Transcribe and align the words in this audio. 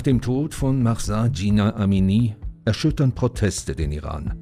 Nach 0.00 0.04
dem 0.04 0.22
Tod 0.22 0.54
von 0.54 0.82
Mahsa 0.82 1.26
Jina 1.26 1.76
Amini 1.76 2.34
erschüttern 2.64 3.14
Proteste 3.14 3.76
den 3.76 3.92
Iran. 3.92 4.32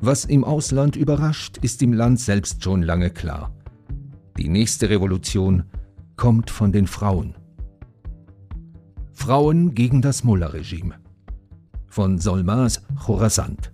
Was 0.00 0.24
im 0.24 0.42
Ausland 0.42 0.96
überrascht, 0.96 1.58
ist 1.58 1.80
im 1.80 1.92
Land 1.92 2.18
selbst 2.18 2.64
schon 2.64 2.82
lange 2.82 3.10
klar. 3.10 3.54
Die 4.36 4.48
nächste 4.48 4.90
Revolution 4.90 5.62
kommt 6.16 6.50
von 6.50 6.72
den 6.72 6.88
Frauen. 6.88 7.36
Frauen 9.12 9.76
gegen 9.76 10.02
das 10.02 10.24
Mullah-Regime. 10.24 10.96
Von 11.86 12.18
Solmaz 12.18 12.82
Khorasant. 13.06 13.70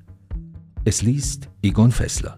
Es 0.84 1.00
liest 1.00 1.48
Egon 1.62 1.92
Fessler. 1.92 2.36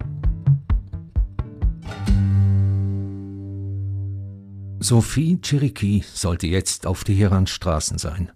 Sophie 4.89 5.41
Cheriki 5.43 6.05
sollte 6.15 6.47
jetzt 6.47 6.87
auf 6.87 7.03
Teherans 7.03 7.51
Straßen 7.51 7.99
sein, 7.99 8.31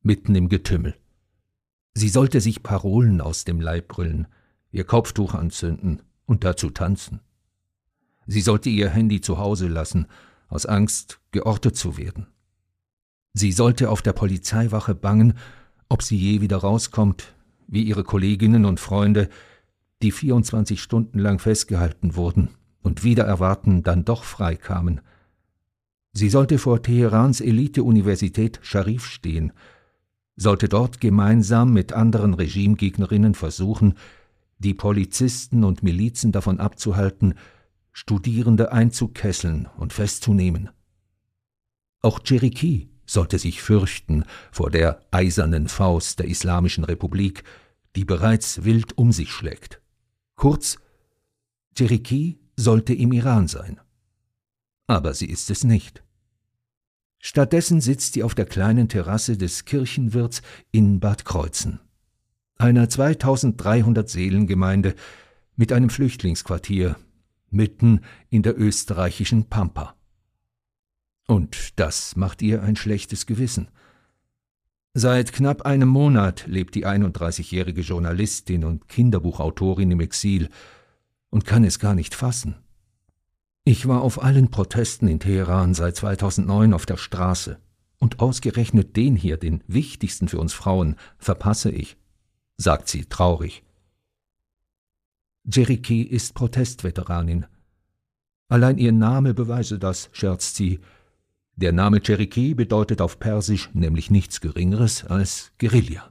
mitten 0.00 0.36
im 0.36 0.48
Getümmel. 0.48 0.94
Sie 1.92 2.08
sollte 2.08 2.40
sich 2.40 2.62
Parolen 2.62 3.20
aus 3.20 3.42
dem 3.44 3.60
Leib 3.60 3.88
brüllen, 3.88 4.28
ihr 4.70 4.84
Kopftuch 4.84 5.34
anzünden 5.34 6.02
und 6.24 6.44
dazu 6.44 6.70
tanzen. 6.70 7.18
Sie 8.28 8.42
sollte 8.42 8.68
ihr 8.68 8.90
Handy 8.90 9.20
zu 9.20 9.38
Hause 9.38 9.66
lassen, 9.66 10.06
aus 10.46 10.66
Angst, 10.66 11.18
geortet 11.32 11.74
zu 11.74 11.96
werden. 11.96 12.28
Sie 13.34 13.50
sollte 13.50 13.90
auf 13.90 14.00
der 14.00 14.12
Polizeiwache 14.12 14.94
bangen, 14.94 15.34
ob 15.88 16.04
sie 16.04 16.16
je 16.16 16.40
wieder 16.40 16.58
rauskommt, 16.58 17.34
wie 17.66 17.82
ihre 17.82 18.04
Kolleginnen 18.04 18.66
und 18.66 18.78
Freunde, 18.78 19.28
die 20.02 20.12
24 20.12 20.80
Stunden 20.80 21.18
lang 21.18 21.40
festgehalten 21.40 22.14
wurden 22.14 22.50
und 22.82 23.02
wieder 23.02 23.24
erwarten 23.24 23.82
dann 23.82 24.04
doch 24.04 24.22
freikamen– 24.22 25.00
Sie 26.12 26.28
sollte 26.28 26.58
vor 26.58 26.82
Teherans 26.82 27.40
Elite-Universität 27.40 28.58
Sharif 28.62 29.06
stehen, 29.06 29.52
sollte 30.36 30.68
dort 30.68 31.00
gemeinsam 31.00 31.72
mit 31.72 31.92
anderen 31.92 32.34
Regimegegnerinnen 32.34 33.34
versuchen, 33.34 33.94
die 34.58 34.74
Polizisten 34.74 35.64
und 35.64 35.82
Milizen 35.82 36.32
davon 36.32 36.60
abzuhalten, 36.60 37.34
Studierende 37.92 38.72
einzukesseln 38.72 39.68
und 39.76 39.92
festzunehmen. 39.92 40.70
Auch 42.00 42.20
Cherokee 42.22 42.88
sollte 43.06 43.38
sich 43.38 43.62
fürchten 43.62 44.24
vor 44.52 44.70
der 44.70 45.00
eisernen 45.10 45.68
Faust 45.68 46.20
der 46.20 46.26
Islamischen 46.26 46.84
Republik, 46.84 47.42
die 47.96 48.04
bereits 48.04 48.64
wild 48.64 48.96
um 48.96 49.10
sich 49.10 49.32
schlägt. 49.32 49.80
Kurz, 50.36 50.78
Cherokee 51.74 52.38
sollte 52.56 52.94
im 52.94 53.12
Iran 53.12 53.48
sein. 53.48 53.80
Aber 54.88 55.14
sie 55.14 55.26
ist 55.26 55.50
es 55.50 55.62
nicht. 55.62 56.02
Stattdessen 57.20 57.80
sitzt 57.80 58.14
sie 58.14 58.22
auf 58.22 58.34
der 58.34 58.46
kleinen 58.46 58.88
Terrasse 58.88 59.36
des 59.36 59.64
Kirchenwirts 59.64 60.42
in 60.72 60.98
Bad 60.98 61.24
Kreuzen, 61.24 61.78
einer 62.56 62.88
2300 62.88 64.08
Seelengemeinde 64.08 64.94
mit 65.56 65.72
einem 65.72 65.90
Flüchtlingsquartier 65.90 66.96
mitten 67.50 68.00
in 68.30 68.42
der 68.42 68.58
österreichischen 68.58 69.44
Pampa. 69.44 69.94
Und 71.26 71.78
das 71.78 72.16
macht 72.16 72.40
ihr 72.40 72.62
ein 72.62 72.76
schlechtes 72.76 73.26
Gewissen. 73.26 73.68
Seit 74.94 75.32
knapp 75.32 75.62
einem 75.62 75.88
Monat 75.88 76.46
lebt 76.46 76.74
die 76.74 76.86
31-jährige 76.86 77.82
Journalistin 77.82 78.64
und 78.64 78.88
Kinderbuchautorin 78.88 79.90
im 79.90 80.00
Exil 80.00 80.48
und 81.28 81.44
kann 81.44 81.64
es 81.64 81.78
gar 81.78 81.94
nicht 81.94 82.14
fassen. 82.14 82.56
Ich 83.70 83.86
war 83.86 84.00
auf 84.00 84.22
allen 84.22 84.50
Protesten 84.50 85.08
in 85.08 85.20
Teheran 85.20 85.74
seit 85.74 85.94
2009 85.94 86.72
auf 86.72 86.86
der 86.86 86.96
Straße. 86.96 87.58
Und 87.98 88.18
ausgerechnet 88.18 88.96
den 88.96 89.14
hier, 89.14 89.36
den 89.36 89.62
wichtigsten 89.66 90.26
für 90.28 90.38
uns 90.38 90.54
Frauen, 90.54 90.96
verpasse 91.18 91.70
ich, 91.70 91.98
sagt 92.56 92.88
sie 92.88 93.04
traurig. 93.04 93.62
Jeriki 95.44 96.00
ist 96.00 96.32
Protestveteranin. 96.32 97.44
Allein 98.48 98.78
ihr 98.78 98.92
Name 98.92 99.34
beweise 99.34 99.78
das, 99.78 100.08
scherzt 100.12 100.56
sie. 100.56 100.80
Der 101.56 101.72
Name 101.72 102.00
Cherokee 102.00 102.54
bedeutet 102.54 103.02
auf 103.02 103.20
Persisch 103.20 103.68
nämlich 103.74 104.10
nichts 104.10 104.40
Geringeres 104.40 105.04
als 105.04 105.52
Guerilla. 105.58 106.10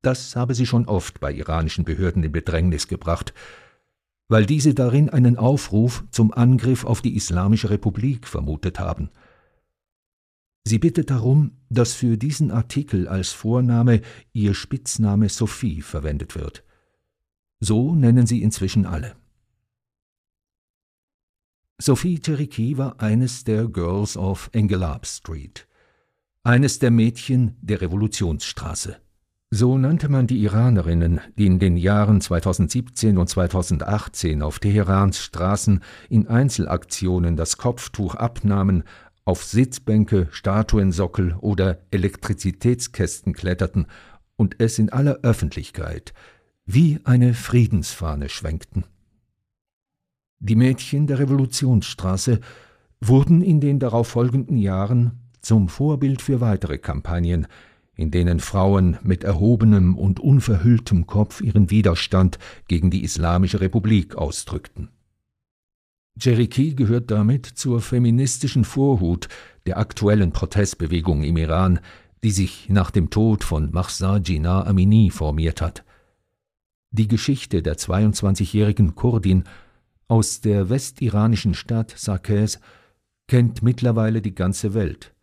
Das 0.00 0.36
habe 0.36 0.54
sie 0.54 0.66
schon 0.66 0.86
oft 0.86 1.18
bei 1.18 1.32
iranischen 1.32 1.84
Behörden 1.84 2.22
in 2.22 2.30
Bedrängnis 2.30 2.86
gebracht, 2.86 3.34
weil 4.28 4.46
diese 4.46 4.74
darin 4.74 5.08
einen 5.08 5.36
Aufruf 5.36 6.04
zum 6.10 6.32
Angriff 6.32 6.84
auf 6.84 7.00
die 7.00 7.16
Islamische 7.16 7.70
Republik 7.70 8.26
vermutet 8.26 8.78
haben. 8.78 9.10
Sie 10.66 10.78
bittet 10.78 11.10
darum, 11.10 11.52
dass 11.68 11.94
für 11.94 12.16
diesen 12.18 12.50
Artikel 12.50 13.06
als 13.06 13.30
Vorname 13.30 14.02
ihr 14.32 14.52
Spitzname 14.52 15.28
Sophie 15.28 15.80
verwendet 15.80 16.34
wird. 16.34 16.64
So 17.60 17.94
nennen 17.94 18.26
sie 18.26 18.42
inzwischen 18.42 18.84
alle. 18.84 19.14
Sophie 21.78 22.18
Cherokee 22.18 22.76
war 22.78 23.00
eines 23.00 23.44
der 23.44 23.68
Girls 23.68 24.16
of 24.16 24.50
Engelab 24.52 25.06
Street, 25.06 25.68
eines 26.42 26.78
der 26.78 26.90
Mädchen 26.90 27.56
der 27.60 27.80
Revolutionsstraße. 27.82 28.96
So 29.50 29.78
nannte 29.78 30.08
man 30.08 30.26
die 30.26 30.42
Iranerinnen, 30.42 31.20
die 31.38 31.46
in 31.46 31.60
den 31.60 31.76
Jahren 31.76 32.20
2017 32.20 33.16
und 33.16 33.28
2018 33.28 34.42
auf 34.42 34.58
Teherans 34.58 35.20
Straßen 35.20 35.84
in 36.08 36.26
Einzelaktionen 36.26 37.36
das 37.36 37.56
Kopftuch 37.56 38.16
abnahmen, 38.16 38.82
auf 39.24 39.44
Sitzbänke, 39.44 40.28
Statuensockel 40.32 41.36
oder 41.40 41.78
Elektrizitätskästen 41.92 43.34
kletterten 43.34 43.86
und 44.36 44.56
es 44.60 44.78
in 44.78 44.90
aller 44.90 45.18
Öffentlichkeit 45.22 46.12
wie 46.64 46.98
eine 47.04 47.32
Friedensfahne 47.32 48.28
schwenkten. 48.28 48.84
Die 50.40 50.56
Mädchen 50.56 51.06
der 51.06 51.20
Revolutionsstraße 51.20 52.40
wurden 53.00 53.42
in 53.42 53.60
den 53.60 53.78
darauffolgenden 53.78 54.58
Jahren 54.58 55.20
zum 55.40 55.68
Vorbild 55.68 56.22
für 56.22 56.40
weitere 56.40 56.78
Kampagnen, 56.78 57.46
in 57.96 58.10
denen 58.10 58.40
Frauen 58.40 58.98
mit 59.02 59.24
erhobenem 59.24 59.96
und 59.96 60.20
unverhülltem 60.20 61.06
Kopf 61.06 61.40
ihren 61.40 61.70
Widerstand 61.70 62.38
gegen 62.68 62.90
die 62.90 63.02
Islamische 63.02 63.60
Republik 63.60 64.14
ausdrückten. 64.16 64.90
Cherokee 66.18 66.74
gehört 66.74 67.10
damit 67.10 67.46
zur 67.46 67.80
feministischen 67.80 68.64
Vorhut 68.64 69.28
der 69.66 69.78
aktuellen 69.78 70.32
Protestbewegung 70.32 71.22
im 71.24 71.36
Iran, 71.36 71.80
die 72.22 72.30
sich 72.30 72.68
nach 72.68 72.90
dem 72.90 73.10
Tod 73.10 73.44
von 73.44 73.70
Mahsa 73.72 74.18
Jinnah 74.18 74.66
Amini 74.66 75.10
formiert 75.10 75.60
hat. 75.60 75.84
Die 76.90 77.08
Geschichte 77.08 77.62
der 77.62 77.76
22-jährigen 77.76 78.94
Kurdin 78.94 79.44
aus 80.08 80.40
der 80.40 80.70
westiranischen 80.70 81.54
Stadt 81.54 81.92
Sarkes 81.96 82.60
kennt 83.26 83.62
mittlerweile 83.62 84.22
die 84.22 84.34
ganze 84.34 84.72
Welt. 84.72 85.15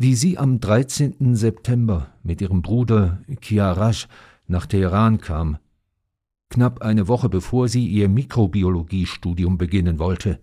Wie 0.00 0.14
sie 0.14 0.38
am 0.38 0.60
13. 0.60 1.34
September 1.34 2.14
mit 2.22 2.40
ihrem 2.40 2.62
Bruder 2.62 3.20
Kiarash 3.40 4.06
nach 4.46 4.66
Teheran 4.66 5.20
kam, 5.20 5.58
knapp 6.50 6.82
eine 6.82 7.08
Woche 7.08 7.28
bevor 7.28 7.66
sie 7.66 7.84
ihr 7.84 8.08
Mikrobiologiestudium 8.08 9.58
beginnen 9.58 9.98
wollte, 9.98 10.38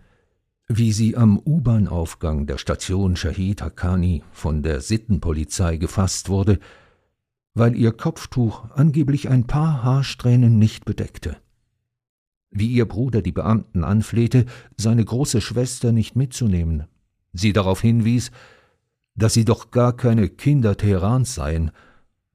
wie 0.67 0.91
sie 0.91 1.15
am 1.15 1.39
U-Bahn-Aufgang 1.39 2.47
der 2.47 2.57
Station 2.57 3.15
Shahid 3.15 3.61
Haqqani 3.61 4.23
von 4.33 4.61
der 4.61 4.81
Sittenpolizei 4.81 5.77
gefasst 5.77 6.27
wurde, 6.27 6.59
weil 7.53 7.77
ihr 7.77 7.93
Kopftuch 7.93 8.69
angeblich 8.71 9.29
ein 9.29 9.47
paar 9.47 9.83
Haarsträhnen 9.83 10.59
nicht 10.59 10.83
bedeckte. 10.83 11.37
Wie 12.51 12.67
ihr 12.67 12.89
Bruder 12.89 13.21
die 13.21 13.31
Beamten 13.31 13.85
anflehte, 13.85 14.47
seine 14.75 15.05
große 15.05 15.39
Schwester 15.39 15.93
nicht 15.93 16.17
mitzunehmen, 16.17 16.87
sie 17.31 17.53
darauf 17.53 17.79
hinwies, 17.79 18.31
dass 19.15 19.33
sie 19.33 19.45
doch 19.45 19.71
gar 19.71 19.95
keine 19.95 20.29
Kinder 20.29 20.77
Teherans 20.77 21.35
seien 21.35 21.71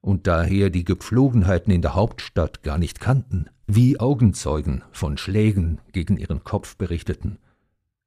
und 0.00 0.26
daher 0.26 0.70
die 0.70 0.84
Gepflogenheiten 0.84 1.72
in 1.72 1.82
der 1.82 1.94
Hauptstadt 1.94 2.62
gar 2.62 2.78
nicht 2.78 3.00
kannten, 3.00 3.46
wie 3.66 4.00
Augenzeugen 4.00 4.82
von 4.92 5.18
Schlägen 5.18 5.80
gegen 5.92 6.16
ihren 6.16 6.42
Kopf 6.42 6.76
berichteten. 6.76 7.38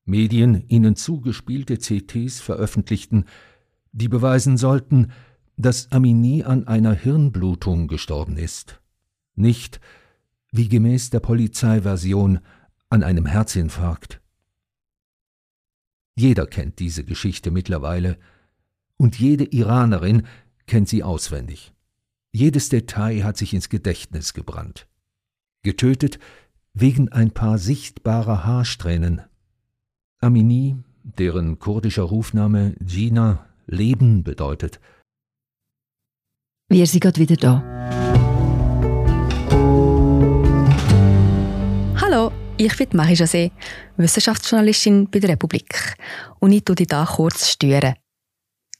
Medien 0.05 0.67
ihnen 0.67 0.95
zugespielte 0.95 1.77
CTs 1.77 2.41
veröffentlichten, 2.41 3.25
die 3.91 4.09
beweisen 4.09 4.57
sollten, 4.57 5.11
dass 5.55 5.91
Amini 5.91 6.43
an 6.43 6.67
einer 6.67 6.93
Hirnblutung 6.93 7.87
gestorben 7.87 8.37
ist, 8.37 8.81
nicht, 9.35 9.79
wie 10.51 10.67
gemäß 10.67 11.11
der 11.11 11.19
Polizeiversion, 11.19 12.39
an 12.89 13.03
einem 13.03 13.25
Herzinfarkt. 13.25 14.19
Jeder 16.15 16.45
kennt 16.45 16.79
diese 16.79 17.03
Geschichte 17.03 17.49
mittlerweile, 17.49 18.17
und 18.97 19.19
jede 19.19 19.45
Iranerin 19.45 20.25
kennt 20.67 20.89
sie 20.89 21.03
auswendig. 21.03 21.73
Jedes 22.31 22.69
Detail 22.69 23.23
hat 23.23 23.37
sich 23.37 23.53
ins 23.53 23.69
Gedächtnis 23.69 24.33
gebrannt. 24.33 24.87
Getötet 25.63 26.19
wegen 26.73 27.11
ein 27.11 27.31
paar 27.31 27.57
sichtbarer 27.57 28.45
Haarsträhnen. 28.45 29.21
Amini, 30.19 30.77
deren 31.03 31.59
kurdischer 31.59 32.03
Rufname 32.03 32.75
Gina 32.79 33.45
Leben 33.67 34.23
bedeutet. 34.23 34.79
Wir 36.69 36.87
sind 36.87 37.01
gerade 37.01 37.19
wieder 37.19 37.35
da. 37.35 37.61
Hallo, 42.01 42.31
ich 42.57 42.75
bin 42.77 42.89
Marie 42.93 43.13
José, 43.13 43.51
Wissenschaftsjournalistin 43.97 45.09
bei 45.09 45.19
der 45.19 45.31
Republik. 45.31 45.95
Und 46.39 46.51
ich 46.51 46.63
tue 46.63 46.75
dich 46.75 46.87
hier 46.89 47.05
kurz 47.05 47.49
stören. 47.49 47.95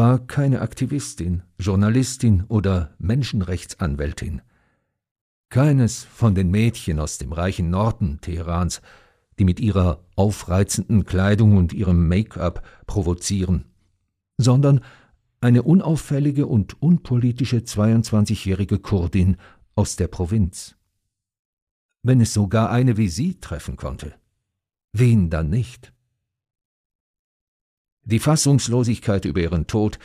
War 0.00 0.18
keine 0.18 0.62
Aktivistin, 0.62 1.42
Journalistin 1.58 2.44
oder 2.48 2.94
Menschenrechtsanwältin. 2.98 4.40
Keines 5.50 6.04
von 6.04 6.34
den 6.34 6.50
Mädchen 6.50 6.98
aus 6.98 7.18
dem 7.18 7.34
reichen 7.34 7.68
Norden 7.68 8.18
Teherans, 8.22 8.80
die 9.38 9.44
mit 9.44 9.60
ihrer 9.60 10.02
aufreizenden 10.16 11.04
Kleidung 11.04 11.58
und 11.58 11.74
ihrem 11.74 12.08
Make-up 12.08 12.66
provozieren, 12.86 13.66
sondern 14.38 14.80
eine 15.42 15.64
unauffällige 15.64 16.46
und 16.46 16.80
unpolitische 16.80 17.58
22-jährige 17.58 18.78
Kurdin 18.78 19.36
aus 19.74 19.96
der 19.96 20.08
Provinz. 20.08 20.76
Wenn 22.02 22.22
es 22.22 22.32
sogar 22.32 22.70
eine 22.70 22.96
wie 22.96 23.08
sie 23.08 23.38
treffen 23.38 23.76
konnte, 23.76 24.14
wen 24.94 25.28
dann 25.28 25.50
nicht? 25.50 25.92
Die 28.04 28.18
Fassungslosigkeit 28.18 29.24
über 29.24 29.40
ihren 29.40 29.66
Tod 29.66 29.98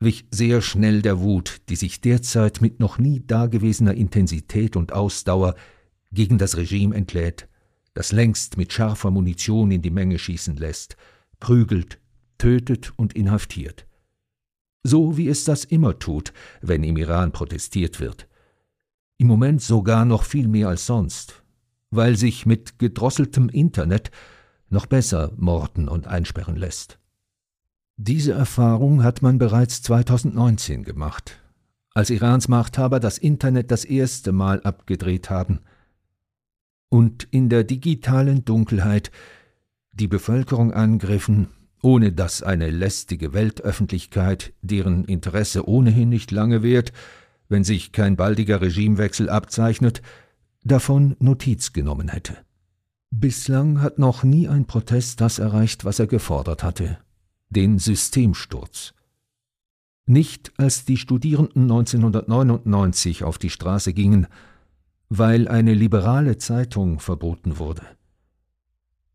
wich 0.00 0.26
sehr 0.30 0.60
schnell 0.60 1.02
der 1.02 1.20
Wut, 1.20 1.60
die 1.68 1.76
sich 1.76 2.00
derzeit 2.00 2.60
mit 2.60 2.80
noch 2.80 2.98
nie 2.98 3.20
dagewesener 3.26 3.94
Intensität 3.94 4.76
und 4.76 4.92
Ausdauer 4.92 5.54
gegen 6.12 6.38
das 6.38 6.56
Regime 6.56 6.94
entlädt, 6.94 7.48
das 7.94 8.12
längst 8.12 8.56
mit 8.56 8.72
scharfer 8.72 9.10
Munition 9.10 9.70
in 9.70 9.82
die 9.82 9.90
Menge 9.90 10.18
schießen 10.18 10.56
lässt, 10.56 10.96
prügelt, 11.40 12.00
tötet 12.38 12.92
und 12.96 13.14
inhaftiert. 13.14 13.86
So 14.82 15.16
wie 15.16 15.28
es 15.28 15.44
das 15.44 15.64
immer 15.64 15.98
tut, 15.98 16.32
wenn 16.60 16.84
im 16.84 16.96
Iran 16.96 17.32
protestiert 17.32 18.00
wird. 18.00 18.28
Im 19.16 19.28
Moment 19.28 19.62
sogar 19.62 20.04
noch 20.04 20.24
viel 20.24 20.48
mehr 20.48 20.68
als 20.68 20.86
sonst, 20.86 21.42
weil 21.90 22.16
sich 22.16 22.46
mit 22.46 22.78
gedrosseltem 22.78 23.48
Internet 23.48 24.10
noch 24.68 24.86
besser 24.86 25.32
morden 25.36 25.88
und 25.88 26.06
einsperren 26.06 26.56
lässt. 26.56 26.98
Diese 27.96 28.32
Erfahrung 28.32 29.04
hat 29.04 29.22
man 29.22 29.38
bereits 29.38 29.82
2019 29.82 30.82
gemacht, 30.82 31.38
als 31.94 32.10
Irans 32.10 32.48
Machthaber 32.48 32.98
das 32.98 33.18
Internet 33.18 33.70
das 33.70 33.84
erste 33.84 34.32
Mal 34.32 34.60
abgedreht 34.62 35.30
haben 35.30 35.60
und 36.88 37.28
in 37.30 37.48
der 37.48 37.64
digitalen 37.64 38.44
Dunkelheit 38.44 39.12
die 39.92 40.08
Bevölkerung 40.08 40.72
angriffen, 40.72 41.48
ohne 41.82 42.12
dass 42.12 42.42
eine 42.42 42.70
lästige 42.70 43.32
Weltöffentlichkeit, 43.32 44.52
deren 44.62 45.04
Interesse 45.04 45.68
ohnehin 45.68 46.08
nicht 46.08 46.32
lange 46.32 46.62
währt, 46.62 46.92
wenn 47.48 47.62
sich 47.62 47.92
kein 47.92 48.16
baldiger 48.16 48.60
Regimewechsel 48.60 49.28
abzeichnet, 49.28 50.02
davon 50.64 51.14
Notiz 51.20 51.72
genommen 51.72 52.08
hätte. 52.08 52.36
Bislang 53.10 53.82
hat 53.82 53.98
noch 53.98 54.24
nie 54.24 54.48
ein 54.48 54.66
Protest 54.66 55.20
das 55.20 55.38
erreicht, 55.38 55.84
was 55.84 56.00
er 56.00 56.08
gefordert 56.08 56.64
hatte, 56.64 56.98
den 57.50 57.78
Systemsturz. 57.78 58.94
Nicht 60.06 60.52
als 60.58 60.84
die 60.84 60.96
Studierenden 60.96 61.62
1999 61.62 63.24
auf 63.24 63.38
die 63.38 63.50
Straße 63.50 63.94
gingen, 63.94 64.26
weil 65.08 65.48
eine 65.48 65.74
liberale 65.74 66.36
Zeitung 66.36 67.00
verboten 67.00 67.58
wurde. 67.58 67.82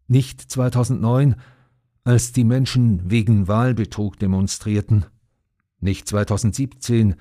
Nicht 0.08 0.42
2009, 0.42 1.36
als 2.04 2.32
die 2.32 2.44
Menschen 2.44 3.12
wegen 3.12 3.48
Wahlbetrug 3.48 4.18
demonstrierten. 4.18 5.06
Nicht 5.80 6.08
2017, 6.08 7.16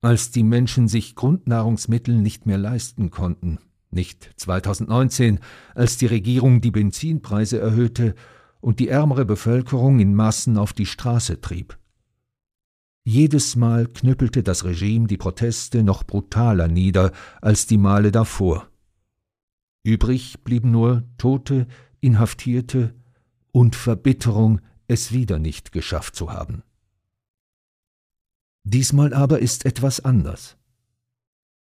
als 0.00 0.30
die 0.30 0.42
Menschen 0.42 0.88
sich 0.88 1.14
Grundnahrungsmittel 1.14 2.14
nicht 2.14 2.46
mehr 2.46 2.58
leisten 2.58 3.10
konnten. 3.10 3.58
Nicht 3.90 4.30
2019, 4.36 5.40
als 5.74 5.98
die 5.98 6.06
Regierung 6.06 6.60
die 6.60 6.70
Benzinpreise 6.70 7.60
erhöhte 7.60 8.14
und 8.64 8.80
die 8.80 8.88
ärmere 8.88 9.26
Bevölkerung 9.26 10.00
in 10.00 10.14
Massen 10.14 10.56
auf 10.56 10.72
die 10.72 10.86
Straße 10.86 11.42
trieb. 11.42 11.78
Jedes 13.04 13.56
Mal 13.56 13.86
knüppelte 13.86 14.42
das 14.42 14.64
Regime 14.64 15.06
die 15.06 15.18
Proteste 15.18 15.82
noch 15.82 16.02
brutaler 16.02 16.66
nieder 16.66 17.12
als 17.42 17.66
die 17.66 17.76
Male 17.76 18.10
davor. 18.10 18.70
Übrig 19.82 20.42
blieben 20.44 20.70
nur 20.70 21.04
Tote, 21.18 21.66
Inhaftierte 22.00 22.94
und 23.52 23.76
Verbitterung, 23.76 24.62
es 24.88 25.12
wieder 25.12 25.38
nicht 25.38 25.70
geschafft 25.70 26.16
zu 26.16 26.32
haben. 26.32 26.62
Diesmal 28.62 29.12
aber 29.12 29.40
ist 29.40 29.66
etwas 29.66 30.00
anders. 30.00 30.56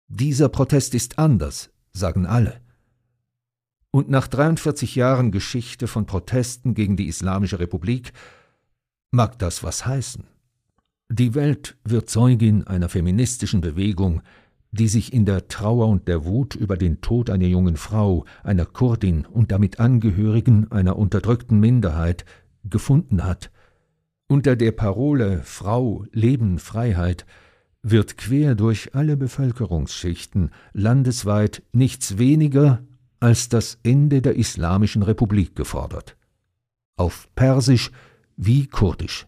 Dieser 0.09 0.50
Protest 0.50 0.95
ist 0.95 1.19
anders, 1.19 1.71
sagen 1.92 2.26
alle. 2.26 2.61
Und 3.92 4.09
nach 4.09 4.28
43 4.28 4.94
Jahren 4.94 5.32
Geschichte 5.32 5.88
von 5.88 6.06
Protesten 6.06 6.75
gegen 6.75 6.97
die 6.97 7.09
Islamische 7.09 7.59
Republik 7.59 8.12
mag 9.11 9.38
das 9.38 9.64
was 9.64 9.85
heißen. 9.85 10.25
Die 11.09 11.35
Welt 11.35 11.76
wird 11.85 12.09
Zeugin 12.09 12.64
einer 12.68 12.88
feministischen 12.88 13.61
Bewegung, 13.61 14.23
die 14.70 14.87
sich 14.87 15.12
in 15.12 15.25
der 15.25 15.49
Trauer 15.49 15.88
und 15.88 16.06
der 16.06 16.25
Wut 16.25 16.54
über 16.54 16.76
den 16.76 17.00
Tod 17.00 17.30
einer 17.30 17.47
jungen 17.47 17.76
Frau, 17.76 18.25
einer 18.44 18.64
Kurdin 18.64 19.26
und 19.26 19.50
damit 19.50 19.80
Angehörigen 19.80 20.70
einer 20.70 20.97
unterdrückten 20.97 21.59
Minderheit 21.59 22.25
gefunden 22.62 23.25
hat. 23.25 23.50
Unter 24.28 24.54
der 24.54 24.70
Parole 24.70 25.40
Frau, 25.42 26.04
Leben, 26.12 26.61
Freiheit 26.61 27.26
wird 27.82 28.16
quer 28.16 28.54
durch 28.54 28.94
alle 28.94 29.16
Bevölkerungsschichten 29.16 30.50
landesweit 30.73 31.64
nichts 31.73 32.18
weniger 32.18 32.85
als 33.20 33.48
das 33.48 33.78
Ende 33.82 34.22
der 34.22 34.36
Islamischen 34.36 35.02
Republik 35.02 35.54
gefordert. 35.54 36.16
Auf 36.96 37.28
Persisch 37.34 37.90
wie 38.36 38.66
Kurdisch. 38.66 39.26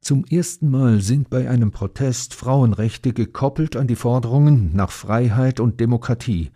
Zum 0.00 0.24
ersten 0.26 0.70
Mal 0.70 1.00
sind 1.00 1.30
bei 1.30 1.48
einem 1.48 1.70
Protest 1.70 2.34
Frauenrechte 2.34 3.12
gekoppelt 3.12 3.76
an 3.76 3.86
die 3.86 3.96
Forderungen 3.96 4.74
nach 4.74 4.90
Freiheit 4.90 5.60
und 5.60 5.80
Demokratie, 5.80 6.50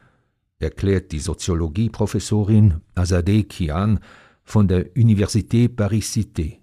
erklärt 0.59 1.13
die 1.13 1.21
Soziologieprofessorin 1.21 2.83
Azadeh 2.95 3.45
Kian 3.45 4.01
von 4.43 4.69
der 4.69 4.95
Université 4.95 5.69
Paris-Cité. 5.69 6.59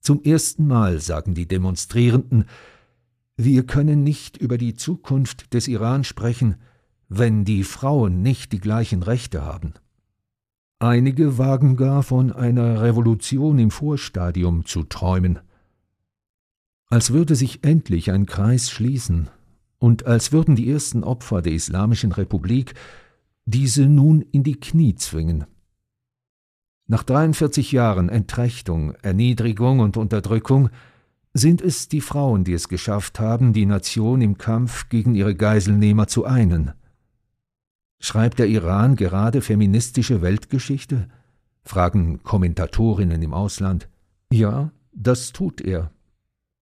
Zum 0.00 0.22
ersten 0.22 0.66
Mal 0.66 1.00
sagen 1.00 1.34
die 1.34 1.46
Demonstrierenden, 1.46 2.46
wir 3.36 3.64
können 3.66 4.02
nicht 4.02 4.36
über 4.36 4.58
die 4.58 4.74
Zukunft 4.74 5.54
des 5.54 5.68
Iran 5.68 6.04
sprechen, 6.04 6.56
wenn 7.08 7.44
die 7.44 7.64
Frauen 7.64 8.22
nicht 8.22 8.52
die 8.52 8.60
gleichen 8.60 9.02
Rechte 9.02 9.44
haben. 9.44 9.74
Einige 10.78 11.38
wagen 11.38 11.76
gar 11.76 12.02
von 12.02 12.32
einer 12.32 12.82
Revolution 12.82 13.58
im 13.58 13.70
Vorstadium 13.70 14.64
zu 14.64 14.84
träumen. 14.84 15.40
Als 16.88 17.12
würde 17.12 17.34
sich 17.34 17.64
endlich 17.64 18.12
ein 18.12 18.26
Kreis 18.26 18.70
schließen 18.70 19.28
und 19.78 20.06
als 20.06 20.32
würden 20.32 20.54
die 20.54 20.70
ersten 20.70 21.02
Opfer 21.02 21.42
der 21.42 21.52
Islamischen 21.52 22.12
Republik 22.12 22.74
diese 23.44 23.86
nun 23.86 24.22
in 24.22 24.42
die 24.42 24.60
Knie 24.60 24.94
zwingen, 24.94 25.46
Nach 26.86 27.02
43 27.02 27.72
Jahren 27.72 28.08
Entrechtung, 28.08 28.94
Erniedrigung 29.02 29.80
und 29.80 29.96
Unterdrückung 29.96 30.70
sind 31.34 31.60
es 31.60 31.88
die 31.88 32.00
Frauen, 32.00 32.44
die 32.44 32.54
es 32.54 32.68
geschafft 32.68 33.20
haben, 33.20 33.52
die 33.52 33.66
Nation 33.66 34.20
im 34.22 34.38
Kampf 34.38 34.88
gegen 34.88 35.14
ihre 35.14 35.34
Geiselnehmer 35.34 36.06
zu 36.06 36.24
einen. 36.24 36.72
Schreibt 38.00 38.38
der 38.38 38.46
Iran 38.46 38.96
gerade 38.96 39.40
feministische 39.40 40.22
Weltgeschichte? 40.22 41.08
fragen 41.64 42.22
Kommentatorinnen 42.22 43.20
im 43.22 43.34
Ausland. 43.34 43.88
Ja, 44.32 44.72
das 44.92 45.32
tut 45.32 45.60
er. 45.60 45.90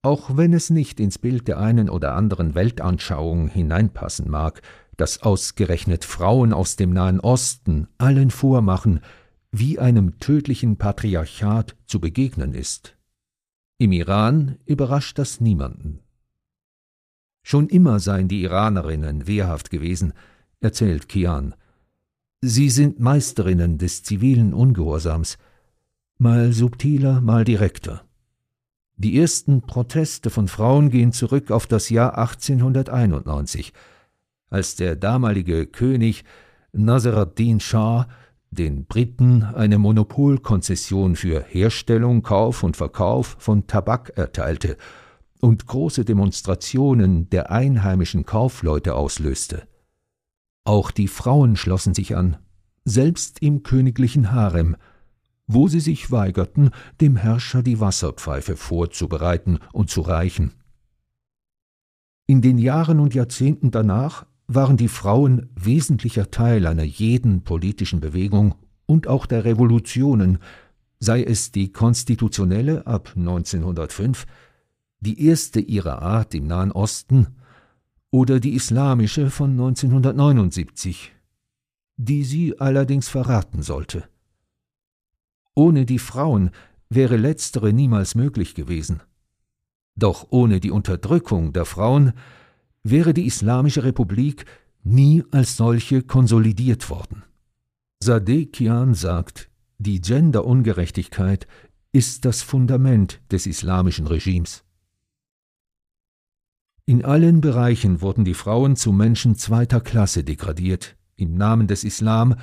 Auch 0.01 0.35
wenn 0.37 0.53
es 0.53 0.69
nicht 0.69 0.99
ins 0.99 1.17
Bild 1.17 1.47
der 1.47 1.59
einen 1.59 1.89
oder 1.89 2.13
anderen 2.15 2.55
Weltanschauung 2.55 3.47
hineinpassen 3.47 4.29
mag, 4.29 4.61
dass 4.97 5.21
ausgerechnet 5.21 6.05
Frauen 6.05 6.53
aus 6.53 6.75
dem 6.75 6.91
Nahen 6.91 7.19
Osten 7.19 7.87
allen 7.97 8.31
vormachen, 8.31 8.99
wie 9.51 9.79
einem 9.79 10.19
tödlichen 10.19 10.77
Patriarchat 10.77 11.75
zu 11.85 11.99
begegnen 11.99 12.53
ist. 12.53 12.97
Im 13.77 13.91
Iran 13.91 14.57
überrascht 14.65 15.17
das 15.19 15.39
niemanden. 15.39 15.99
Schon 17.43 17.69
immer 17.69 17.99
seien 17.99 18.27
die 18.27 18.41
Iranerinnen 18.41 19.27
wehrhaft 19.27 19.69
gewesen, 19.69 20.13
erzählt 20.59 21.09
Kian. 21.09 21.55
Sie 22.41 22.69
sind 22.69 22.99
Meisterinnen 22.99 23.77
des 23.77 24.03
zivilen 24.03 24.53
Ungehorsams, 24.53 25.37
mal 26.17 26.53
subtiler, 26.53 27.21
mal 27.21 27.43
direkter. 27.43 28.03
Die 28.95 29.19
ersten 29.19 29.61
Proteste 29.61 30.29
von 30.29 30.47
Frauen 30.47 30.89
gehen 30.89 31.11
zurück 31.11 31.51
auf 31.51 31.67
das 31.67 31.89
Jahr 31.89 32.17
1891, 32.17 33.73
als 34.49 34.75
der 34.75 34.95
damalige 34.95 35.67
König 35.67 36.23
Nasr 36.71 37.15
ad-Din 37.17 37.59
Shah 37.59 38.07
den 38.49 38.85
Briten 38.85 39.43
eine 39.43 39.77
Monopolkonzession 39.77 41.15
für 41.15 41.43
Herstellung, 41.43 42.23
Kauf 42.23 42.63
und 42.63 42.77
Verkauf 42.77 43.35
von 43.39 43.67
Tabak 43.67 44.13
erteilte 44.15 44.77
und 45.41 45.67
große 45.67 46.05
Demonstrationen 46.05 47.29
der 47.29 47.51
einheimischen 47.51 48.25
Kaufleute 48.25 48.95
auslöste. 48.95 49.67
Auch 50.67 50.91
die 50.91 51.07
Frauen 51.07 51.55
schlossen 51.55 51.93
sich 51.93 52.17
an, 52.17 52.35
selbst 52.83 53.41
im 53.41 53.63
königlichen 53.63 54.33
Harem, 54.33 54.75
wo 55.47 55.69
sie 55.69 55.79
sich 55.79 56.11
weigerten, 56.11 56.71
dem 56.99 57.15
Herrscher 57.15 57.63
die 57.63 57.79
Wasserpfeife 57.79 58.57
vorzubereiten 58.57 59.59
und 59.71 59.89
zu 59.89 60.01
reichen. 60.01 60.51
In 62.25 62.41
den 62.41 62.57
Jahren 62.57 62.99
und 62.99 63.15
Jahrzehnten 63.15 63.71
danach 63.71 64.25
waren 64.47 64.75
die 64.75 64.89
Frauen 64.89 65.49
wesentlicher 65.55 66.31
Teil 66.31 66.67
einer 66.67 66.83
jeden 66.83 67.45
politischen 67.45 68.01
Bewegung 68.01 68.55
und 68.85 69.07
auch 69.07 69.25
der 69.25 69.45
Revolutionen, 69.45 70.39
sei 70.99 71.23
es 71.23 71.53
die 71.53 71.71
konstitutionelle 71.71 72.85
ab 72.85 73.13
1905, 73.15 74.25
die 74.99 75.27
erste 75.27 75.61
ihrer 75.61 76.01
Art 76.01 76.35
im 76.35 76.45
Nahen 76.45 76.73
Osten 76.73 77.36
oder 78.17 78.39
die 78.39 78.55
islamische 78.55 79.29
von 79.29 79.51
1979, 79.51 81.11
die 81.97 82.23
sie 82.23 82.59
allerdings 82.59 83.07
verraten 83.09 83.61
sollte. 83.61 84.09
Ohne 85.53 85.85
die 85.85 85.99
Frauen 85.99 86.49
wäre 86.89 87.15
letztere 87.15 87.73
niemals 87.73 88.15
möglich 88.15 88.55
gewesen. 88.55 89.03
Doch 89.95 90.25
ohne 90.31 90.59
die 90.59 90.71
Unterdrückung 90.71 91.53
der 91.53 91.65
Frauen 91.65 92.13
wäre 92.81 93.13
die 93.13 93.27
Islamische 93.27 93.83
Republik 93.83 94.45
nie 94.83 95.23
als 95.29 95.55
solche 95.55 96.01
konsolidiert 96.01 96.89
worden. 96.89 97.21
Sadekian 98.01 98.95
sagt, 98.95 99.47
die 99.77 100.01
Genderungerechtigkeit 100.01 101.45
ist 101.91 102.25
das 102.25 102.41
Fundament 102.41 103.21
des 103.29 103.45
islamischen 103.45 104.07
Regimes. 104.07 104.66
In 106.89 107.03
allen 107.03 107.41
Bereichen 107.41 107.99
wurden 107.99 108.23
die 108.23 108.33
Frauen 108.33 108.77
zu 108.77 108.93
Menschen 108.93 109.35
zweiter 109.35 109.81
Klasse 109.81 110.23
degradiert, 110.23 110.95
im 111.17 111.35
Namen 111.35 111.67
des 111.67 111.83
Islam 111.83 112.35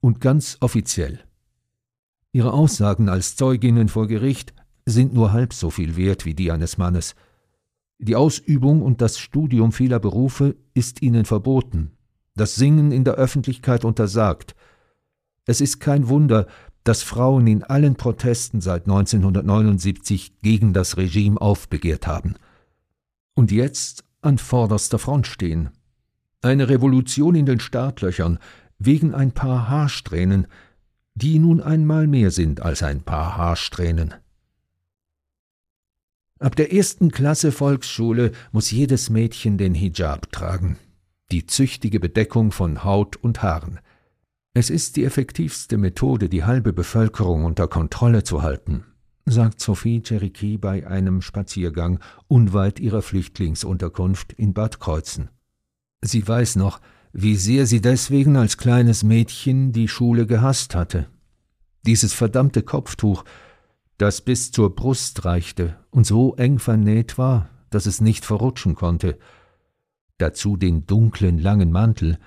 und 0.00 0.22
ganz 0.22 0.56
offiziell. 0.60 1.20
Ihre 2.32 2.54
Aussagen 2.54 3.10
als 3.10 3.36
Zeuginnen 3.36 3.90
vor 3.90 4.06
Gericht 4.06 4.54
sind 4.86 5.12
nur 5.12 5.34
halb 5.34 5.52
so 5.52 5.68
viel 5.68 5.98
wert 5.98 6.24
wie 6.24 6.32
die 6.32 6.50
eines 6.50 6.78
Mannes. 6.78 7.14
Die 7.98 8.16
Ausübung 8.16 8.80
und 8.80 9.02
das 9.02 9.18
Studium 9.18 9.70
vieler 9.70 10.00
Berufe 10.00 10.56
ist 10.72 11.02
ihnen 11.02 11.26
verboten, 11.26 11.90
das 12.36 12.54
Singen 12.54 12.90
in 12.90 13.04
der 13.04 13.16
Öffentlichkeit 13.16 13.84
untersagt. 13.84 14.54
Es 15.44 15.60
ist 15.60 15.78
kein 15.78 16.08
Wunder, 16.08 16.46
dass 16.84 17.02
Frauen 17.02 17.46
in 17.46 17.62
allen 17.62 17.96
Protesten 17.96 18.62
seit 18.62 18.86
1979 18.86 20.40
gegen 20.40 20.72
das 20.72 20.96
Regime 20.96 21.38
aufbegehrt 21.38 22.06
haben. 22.06 22.36
Und 23.34 23.50
jetzt 23.50 24.04
an 24.22 24.38
vorderster 24.38 24.98
Front 24.98 25.26
stehen. 25.26 25.70
Eine 26.40 26.68
Revolution 26.68 27.34
in 27.34 27.46
den 27.46 27.60
Startlöchern 27.60 28.38
wegen 28.78 29.14
ein 29.14 29.32
paar 29.32 29.68
Haarsträhnen, 29.68 30.46
die 31.14 31.38
nun 31.38 31.60
einmal 31.60 32.06
mehr 32.06 32.30
sind 32.30 32.60
als 32.60 32.82
ein 32.82 33.02
paar 33.02 33.36
Haarsträhnen. 33.36 34.14
Ab 36.40 36.56
der 36.56 36.72
ersten 36.72 37.10
Klasse 37.10 37.52
Volksschule 37.52 38.32
muss 38.52 38.70
jedes 38.70 39.08
Mädchen 39.08 39.56
den 39.56 39.74
Hijab 39.74 40.30
tragen, 40.32 40.76
die 41.30 41.46
züchtige 41.46 42.00
Bedeckung 42.00 42.52
von 42.52 42.84
Haut 42.84 43.16
und 43.16 43.42
Haaren. 43.42 43.80
Es 44.52 44.68
ist 44.68 44.96
die 44.96 45.04
effektivste 45.04 45.78
Methode, 45.78 46.28
die 46.28 46.44
halbe 46.44 46.72
Bevölkerung 46.72 47.44
unter 47.44 47.68
Kontrolle 47.68 48.24
zu 48.24 48.42
halten, 48.42 48.84
sagt 49.26 49.60
Sophie 49.60 50.02
Cherokee 50.02 50.56
bei 50.56 50.86
einem 50.86 51.22
Spaziergang 51.22 51.98
unweit 52.28 52.80
ihrer 52.80 53.02
Flüchtlingsunterkunft 53.02 54.32
in 54.32 54.52
Bad 54.52 54.80
Kreuzen. 54.80 55.30
Sie 56.02 56.26
weiß 56.26 56.56
noch, 56.56 56.80
wie 57.12 57.36
sehr 57.36 57.66
sie 57.66 57.80
deswegen 57.80 58.36
als 58.36 58.58
kleines 58.58 59.02
Mädchen 59.02 59.72
die 59.72 59.88
Schule 59.88 60.26
gehasst 60.26 60.74
hatte. 60.74 61.06
Dieses 61.86 62.12
verdammte 62.12 62.62
Kopftuch 62.62 63.24
das 63.98 64.20
bis 64.20 64.50
zur 64.50 64.74
Brust 64.74 65.24
reichte 65.24 65.76
und 65.90 66.06
so 66.06 66.34
eng 66.34 66.58
vernäht 66.58 67.16
war, 67.16 67.48
dass 67.70 67.86
es 67.86 68.00
nicht 68.00 68.24
verrutschen 68.24 68.74
konnte, 68.74 69.18
dazu 70.18 70.56
den 70.56 70.86
dunklen 70.86 71.38
langen 71.38 71.70
Mantel, 71.70 72.18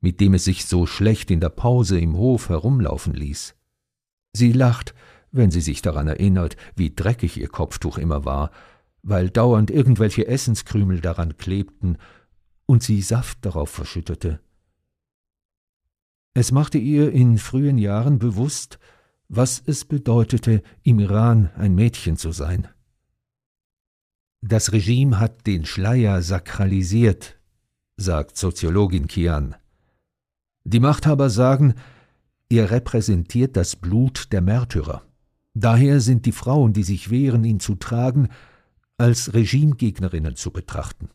mit 0.00 0.20
dem 0.20 0.34
es 0.34 0.44
sich 0.44 0.66
so 0.66 0.86
schlecht 0.86 1.30
in 1.30 1.40
der 1.40 1.48
Pause 1.48 1.98
im 1.98 2.16
Hof 2.16 2.48
herumlaufen 2.48 3.14
ließ. 3.14 3.54
Sie 4.32 4.52
lacht, 4.52 4.94
wenn 5.32 5.50
sie 5.50 5.60
sich 5.60 5.82
daran 5.82 6.08
erinnert, 6.08 6.56
wie 6.74 6.94
dreckig 6.94 7.36
ihr 7.36 7.48
Kopftuch 7.48 7.98
immer 7.98 8.24
war, 8.24 8.50
weil 9.02 9.30
dauernd 9.30 9.70
irgendwelche 9.70 10.26
Essenskrümel 10.26 11.00
daran 11.00 11.36
klebten 11.36 11.98
und 12.66 12.82
sie 12.82 13.02
Saft 13.02 13.44
darauf 13.44 13.70
verschüttete. 13.70 14.40
Es 16.34 16.52
machte 16.52 16.78
ihr 16.78 17.12
in 17.12 17.38
frühen 17.38 17.78
Jahren 17.78 18.18
bewusst, 18.18 18.78
was 19.28 19.62
es 19.64 19.84
bedeutete, 19.84 20.62
im 20.82 20.98
Iran 20.98 21.50
ein 21.56 21.74
Mädchen 21.74 22.16
zu 22.16 22.32
sein. 22.32 22.68
Das 24.42 24.72
Regime 24.72 25.18
hat 25.18 25.46
den 25.46 25.64
Schleier 25.64 26.22
sakralisiert, 26.22 27.38
sagt 27.96 28.36
Soziologin 28.36 29.08
Kian. 29.08 29.56
Die 30.64 30.80
Machthaber 30.80 31.30
sagen, 31.30 31.74
er 32.48 32.70
repräsentiert 32.70 33.56
das 33.56 33.76
Blut 33.76 34.32
der 34.32 34.42
Märtyrer. 34.42 35.02
Daher 35.58 36.00
sind 36.00 36.26
die 36.26 36.32
Frauen, 36.32 36.74
die 36.74 36.82
sich 36.82 37.10
wehren, 37.10 37.42
ihn 37.42 37.60
zu 37.60 37.76
tragen, 37.76 38.28
als 38.98 39.32
Regimegegnerinnen 39.32 40.36
zu 40.36 40.50
betrachten. 40.50 41.08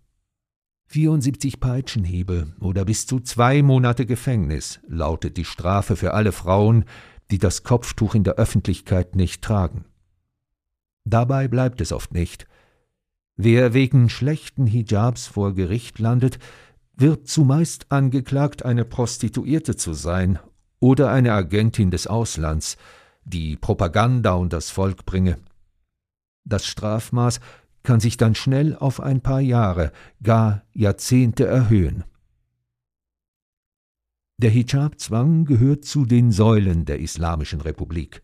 74 0.88 1.60
Peitschenhiebe 1.60 2.48
oder 2.60 2.84
bis 2.84 3.06
zu 3.06 3.20
zwei 3.20 3.62
Monate 3.62 4.08
Gefängnis 4.08 4.80
lautet 4.88 5.38
die 5.38 5.46
Strafe 5.46 5.96
für 5.96 6.16
alle 6.16 6.32
Frauen, 6.32 6.86
die 7.30 7.38
das 7.38 7.62
Kopftuch 7.62 8.16
in 8.16 8.24
der 8.24 8.34
Öffentlichkeit 8.34 9.16
nicht 9.16 9.44
tragen. 9.44 9.86
Dabei 11.06 11.48
bleibt 11.48 11.80
es 11.80 11.92
oft 11.92 12.12
nicht. 12.12 12.48
Wer 13.36 13.76
wegen 13.76 14.10
schlechten 14.10 14.66
Hijabs 14.66 15.28
vor 15.28 15.54
Gericht 15.54 16.00
landet, 16.00 16.40
wird 16.96 17.28
zumeist 17.28 17.92
angeklagt, 17.92 18.66
eine 18.66 18.86
Prostituierte 18.86 19.76
zu 19.76 19.94
sein 19.94 20.40
oder 20.80 21.12
eine 21.12 21.32
Agentin 21.34 21.92
des 21.92 22.08
Auslands, 22.08 22.78
die 23.24 23.56
Propaganda 23.56 24.34
und 24.34 24.54
das 24.54 24.70
Volk 24.70 25.06
bringe. 25.06 25.38
Das 26.44 26.66
Strafmaß 26.66 27.40
kann 27.84 28.00
sich 28.00 28.18
dann 28.18 28.36
schnell 28.36 28.76
auf 28.76 29.00
ein 29.00 29.22
paar 29.22 29.42
Jahre, 29.42 29.92
gar 30.22 30.64
Jahrzehnte 30.74 31.46
erhöhen. 31.46 32.04
Der 34.38 34.50
Hijab-Zwang 34.50 35.46
gehört 35.46 35.86
zu 35.86 36.06
den 36.06 36.32
Säulen 36.32 36.86
der 36.86 37.00
Islamischen 37.00 37.62
Republik. 37.62 38.24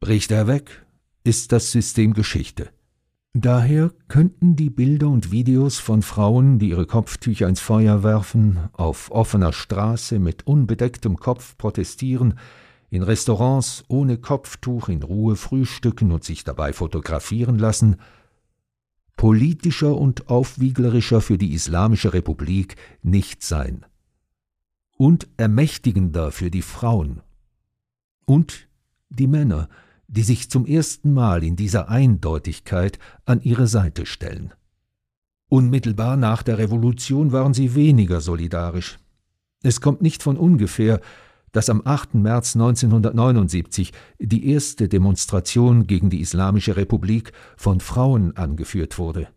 Bricht 0.00 0.30
er 0.30 0.46
weg, 0.46 0.86
ist 1.22 1.52
das 1.52 1.70
System 1.70 2.14
Geschichte. 2.14 2.70
Daher 3.34 3.92
könnten 4.08 4.56
die 4.56 4.68
Bilder 4.68 5.08
und 5.08 5.30
Videos 5.30 5.78
von 5.78 6.02
Frauen, 6.02 6.58
die 6.58 6.70
ihre 6.70 6.86
Kopftücher 6.86 7.48
ins 7.48 7.60
Feuer 7.60 8.02
werfen, 8.02 8.68
auf 8.72 9.10
offener 9.10 9.52
Straße 9.52 10.18
mit 10.18 10.46
unbedecktem 10.46 11.16
Kopf 11.16 11.56
protestieren, 11.56 12.38
in 12.92 13.02
Restaurants 13.02 13.84
ohne 13.88 14.18
Kopftuch 14.18 14.90
in 14.90 15.02
Ruhe 15.02 15.34
frühstücken 15.34 16.12
und 16.12 16.24
sich 16.24 16.44
dabei 16.44 16.74
fotografieren 16.74 17.58
lassen, 17.58 17.96
politischer 19.16 19.96
und 19.96 20.28
aufwieglerischer 20.28 21.22
für 21.22 21.38
die 21.38 21.54
Islamische 21.54 22.12
Republik 22.12 22.76
nicht 23.02 23.42
sein 23.42 23.86
und 24.98 25.26
ermächtigender 25.38 26.32
für 26.32 26.50
die 26.50 26.60
Frauen 26.60 27.22
und 28.26 28.68
die 29.08 29.26
Männer, 29.26 29.70
die 30.06 30.22
sich 30.22 30.50
zum 30.50 30.66
ersten 30.66 31.14
Mal 31.14 31.44
in 31.44 31.56
dieser 31.56 31.88
Eindeutigkeit 31.88 32.98
an 33.24 33.40
ihre 33.40 33.68
Seite 33.68 34.04
stellen. 34.04 34.52
Unmittelbar 35.48 36.18
nach 36.18 36.42
der 36.42 36.58
Revolution 36.58 37.32
waren 37.32 37.54
sie 37.54 37.74
weniger 37.74 38.20
solidarisch. 38.20 38.98
Es 39.62 39.80
kommt 39.80 40.02
nicht 40.02 40.22
von 40.22 40.36
ungefähr, 40.36 41.00
dass 41.52 41.70
am 41.70 41.82
8. 41.84 42.14
März 42.14 42.56
1979 42.56 43.92
die 44.18 44.48
erste 44.50 44.88
Demonstration 44.88 45.86
gegen 45.86 46.10
die 46.10 46.20
Islamische 46.20 46.76
Republik 46.76 47.32
von 47.56 47.80
Frauen 47.80 48.36
angeführt 48.36 48.98
wurde. 48.98 49.28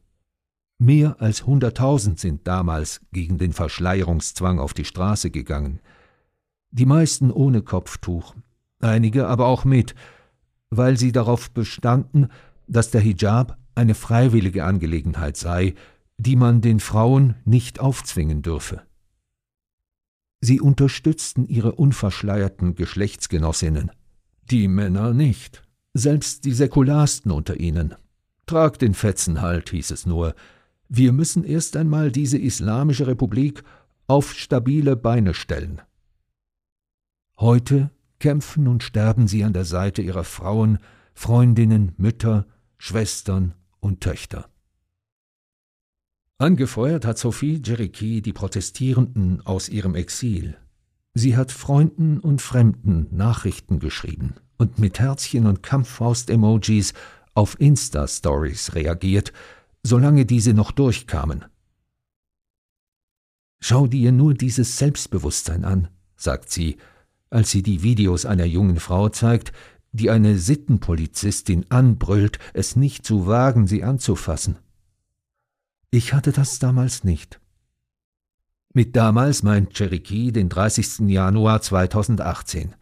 Mehr 0.78 1.18
als 1.20 1.44
100.000 1.44 2.20
sind 2.20 2.48
damals 2.48 3.02
gegen 3.14 3.38
den 3.38 3.54
Verschleierungszwang 3.54 4.60
auf 4.60 4.74
die 4.74 4.86
Straße 4.86 5.30
gegangen. 5.30 5.80
Die 6.72 6.86
meisten 6.86 7.32
ohne 7.32 7.62
Kopftuch, 7.62 8.36
einige 8.80 9.28
aber 9.28 9.46
auch 9.48 9.64
mit, 9.64 9.96
weil 10.70 10.98
sie 10.98 11.14
darauf 11.14 11.52
bestanden, 11.52 12.30
dass 12.68 12.92
der 12.92 13.02
Hijab 13.02 13.58
eine 13.76 13.96
freiwillige 13.96 14.66
Angelegenheit 14.66 15.38
sei, 15.38 15.76
die 16.18 16.36
man 16.36 16.62
den 16.62 16.80
Frauen 16.80 17.36
nicht 17.46 17.80
aufzwingen 17.80 18.42
dürfe. 18.42 18.82
Sie 20.46 20.62
unterstützten 20.62 21.48
ihre 21.48 21.72
unverschleierten 21.72 22.76
Geschlechtsgenossinnen. 22.76 23.90
Die 24.52 24.68
Männer 24.68 25.12
nicht. 25.12 25.64
Selbst 25.96 26.46
die 26.46 26.52
Säkularsten 26.52 27.32
unter 27.32 27.60
ihnen. 27.60 27.96
Trag 28.46 28.78
den 28.78 28.94
Fetzen 28.94 29.42
halt, 29.42 29.72
hieß 29.72 29.90
es 29.90 30.06
nur. 30.06 30.36
Wir 30.88 31.14
müssen 31.14 31.46
erst 31.46 31.76
einmal 31.76 32.12
diese 32.12 32.38
islamische 32.38 33.08
Republik 33.08 33.64
auf 34.06 34.36
stabile 34.36 34.96
Beine 34.96 35.34
stellen. 35.34 35.82
Heute 37.40 37.90
kämpfen 38.20 38.68
und 38.68 38.84
sterben 38.84 39.28
sie 39.28 39.44
an 39.44 39.54
der 39.54 39.66
Seite 39.66 40.04
ihrer 40.04 40.24
Frauen, 40.24 40.78
Freundinnen, 41.16 41.94
Mütter, 41.98 42.46
Schwestern 42.78 43.56
und 43.80 44.02
Töchter. 44.02 44.48
Angefeuert 46.38 47.06
hat 47.06 47.18
Sophie 47.18 47.62
Jerichi 47.64 48.22
die 48.22 48.34
Protestierenden 48.34 49.46
aus 49.46 49.70
ihrem 49.70 49.96
Exil. 49.96 50.58
Sie 51.14 51.38
hat 51.38 51.54
Freunden 51.54 52.20
und 52.20 52.42
Fremden 52.42 53.08
Nachrichten 53.12 53.80
geschrieben 53.80 54.36
und 54.58 54.78
mit 54.78 55.00
Herzchen 55.00 55.46
und 55.46 55.64
Kampffaust-Emojis 55.64 56.94
auf 57.36 57.58
Insta-Stories 57.58 58.76
reagiert, 58.76 59.32
solange 59.82 60.26
diese 60.26 60.54
noch 60.54 60.72
durchkamen. 60.72 61.46
Schau 63.62 63.88
dir 63.88 64.12
nur 64.12 64.34
dieses 64.34 64.78
Selbstbewusstsein 64.78 65.64
an, 65.64 65.88
sagt 66.18 66.52
sie, 66.52 66.76
als 67.30 67.52
sie 67.52 67.64
die 67.64 67.82
Videos 67.82 68.26
einer 68.26 68.46
jungen 68.46 68.82
Frau 68.82 69.08
zeigt, 69.08 69.54
die 69.94 70.10
eine 70.10 70.38
Sittenpolizistin 70.38 71.66
anbrüllt, 71.72 72.40
es 72.54 72.76
nicht 72.76 73.06
zu 73.06 73.26
wagen, 73.26 73.68
sie 73.68 73.86
anzufassen. 73.86 74.58
Ich 75.96 76.14
hatte 76.14 76.34
das 76.34 76.60
damals 76.60 77.06
nicht. 77.06 77.40
Mit 78.74 78.98
damals 78.98 79.44
meint 79.44 79.74
Cherokee 79.74 80.34
den 80.34 80.50
30. 80.50 81.08
Januar 81.08 81.62
2018. 81.62 82.76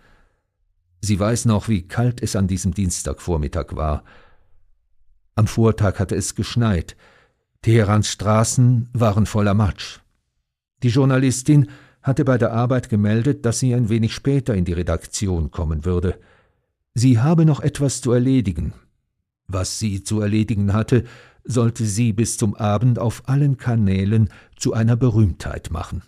Sie 0.99 1.19
weiß 1.19 1.45
noch, 1.45 1.69
wie 1.69 1.87
kalt 1.87 2.23
es 2.23 2.35
an 2.35 2.47
diesem 2.47 2.73
Dienstagvormittag 2.73 3.75
war. 3.75 4.03
Am 5.35 5.45
Vortag 5.45 5.99
hatte 5.99 6.15
es 6.15 6.33
geschneit. 6.33 6.97
Teherans 7.61 8.07
Straßen 8.07 8.89
waren 8.93 9.27
voller 9.27 9.53
Matsch. 9.53 9.99
Die 10.81 10.89
Journalistin 10.89 11.69
hatte 12.01 12.25
bei 12.25 12.39
der 12.39 12.51
Arbeit 12.51 12.89
gemeldet, 12.89 13.45
dass 13.45 13.59
sie 13.59 13.75
ein 13.75 13.89
wenig 13.89 14.15
später 14.15 14.55
in 14.55 14.65
die 14.65 14.73
Redaktion 14.73 15.51
kommen 15.51 15.85
würde. 15.85 16.19
Sie 16.95 17.19
habe 17.19 17.45
noch 17.45 17.59
etwas 17.59 18.01
zu 18.01 18.11
erledigen. 18.11 18.73
Was 19.47 19.77
sie 19.77 20.03
zu 20.03 20.19
erledigen 20.19 20.73
hatte, 20.73 21.03
sollte 21.43 21.85
sie 21.85 22.13
bis 22.13 22.37
zum 22.37 22.55
Abend 22.55 22.99
auf 22.99 23.27
allen 23.27 23.57
Kanälen 23.57 24.29
zu 24.55 24.73
einer 24.73 24.95
Berühmtheit 24.95 25.71
machen. 25.71 26.03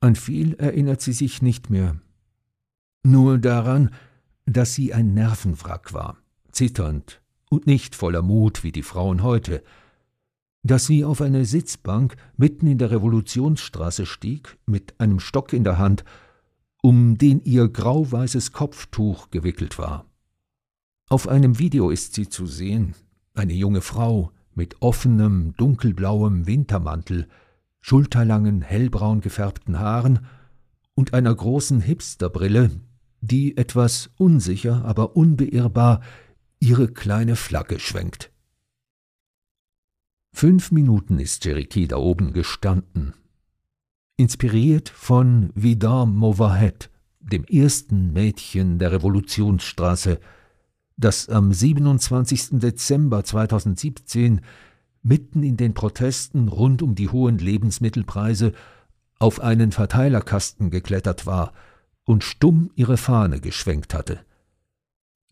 An 0.00 0.16
viel 0.16 0.54
erinnert 0.54 1.02
sie 1.02 1.12
sich 1.12 1.42
nicht 1.42 1.70
mehr. 1.70 2.00
Nur 3.02 3.38
daran, 3.38 3.90
dass 4.46 4.74
sie 4.74 4.94
ein 4.94 5.14
Nervenwrack 5.14 5.92
war, 5.92 6.16
zitternd 6.50 7.20
und 7.50 7.66
nicht 7.66 7.94
voller 7.94 8.22
Mut 8.22 8.64
wie 8.64 8.72
die 8.72 8.82
Frauen 8.82 9.22
heute, 9.22 9.62
dass 10.62 10.86
sie 10.86 11.04
auf 11.04 11.20
eine 11.20 11.44
Sitzbank 11.44 12.16
mitten 12.36 12.66
in 12.66 12.78
der 12.78 12.90
Revolutionsstraße 12.90 14.06
stieg, 14.06 14.58
mit 14.66 14.98
einem 14.98 15.20
Stock 15.20 15.52
in 15.52 15.64
der 15.64 15.78
Hand, 15.78 16.04
um 16.82 17.18
den 17.18 17.42
ihr 17.42 17.68
grauweißes 17.68 18.52
Kopftuch 18.52 19.30
gewickelt 19.30 19.78
war. 19.78 20.06
Auf 21.08 21.28
einem 21.28 21.58
Video 21.58 21.90
ist 21.90 22.14
sie 22.14 22.28
zu 22.28 22.46
sehen, 22.46 22.94
eine 23.34 23.52
junge 23.52 23.80
Frau, 23.80 24.32
mit 24.54 24.80
offenem, 24.80 25.54
dunkelblauem 25.56 26.46
Wintermantel, 26.46 27.28
schulterlangen, 27.80 28.62
hellbraun 28.62 29.20
gefärbten 29.20 29.78
Haaren 29.78 30.20
und 30.94 31.14
einer 31.14 31.34
großen 31.34 31.80
Hipsterbrille, 31.80 32.70
die 33.20 33.56
etwas 33.56 34.10
unsicher, 34.16 34.84
aber 34.84 35.16
unbeirrbar 35.16 36.02
ihre 36.58 36.88
kleine 36.88 37.36
Flagge 37.36 37.78
schwenkt. 37.78 38.30
Fünf 40.32 40.70
Minuten 40.70 41.18
ist 41.18 41.42
Cherokee 41.42 41.86
da 41.86 41.96
oben 41.96 42.32
gestanden. 42.32 43.14
Inspiriert 44.16 44.88
von 44.88 45.50
Vidar 45.54 46.06
Movahed, 46.06 46.90
dem 47.20 47.44
ersten 47.44 48.12
Mädchen 48.12 48.78
der 48.78 48.92
Revolutionsstraße, 48.92 50.20
das 51.00 51.28
am 51.30 51.52
27. 51.52 52.60
Dezember 52.60 53.24
2017 53.24 54.42
mitten 55.02 55.42
in 55.42 55.56
den 55.56 55.72
Protesten 55.72 56.48
rund 56.48 56.82
um 56.82 56.94
die 56.94 57.08
hohen 57.08 57.38
Lebensmittelpreise 57.38 58.52
auf 59.18 59.40
einen 59.40 59.72
Verteilerkasten 59.72 60.70
geklettert 60.70 61.24
war 61.24 61.52
und 62.04 62.22
stumm 62.22 62.70
ihre 62.74 62.98
Fahne 62.98 63.40
geschwenkt 63.40 63.94
hatte. 63.94 64.20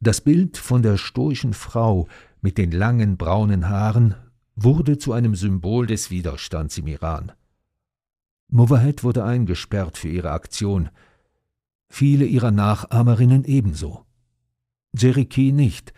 Das 0.00 0.22
Bild 0.22 0.56
von 0.56 0.82
der 0.82 0.96
stoischen 0.96 1.52
Frau 1.52 2.08
mit 2.40 2.56
den 2.56 2.70
langen 2.70 3.16
braunen 3.16 3.68
Haaren 3.68 4.14
wurde 4.54 4.96
zu 4.96 5.12
einem 5.12 5.34
Symbol 5.34 5.86
des 5.86 6.10
Widerstands 6.10 6.78
im 6.78 6.86
Iran. 6.86 7.32
Mowahed 8.50 9.04
wurde 9.04 9.24
eingesperrt 9.24 9.98
für 9.98 10.08
ihre 10.08 10.30
Aktion, 10.30 10.88
viele 11.88 12.24
ihrer 12.24 12.50
Nachahmerinnen 12.50 13.44
ebenso. 13.44 14.07
Cherokee 14.98 15.52
nicht. 15.52 15.92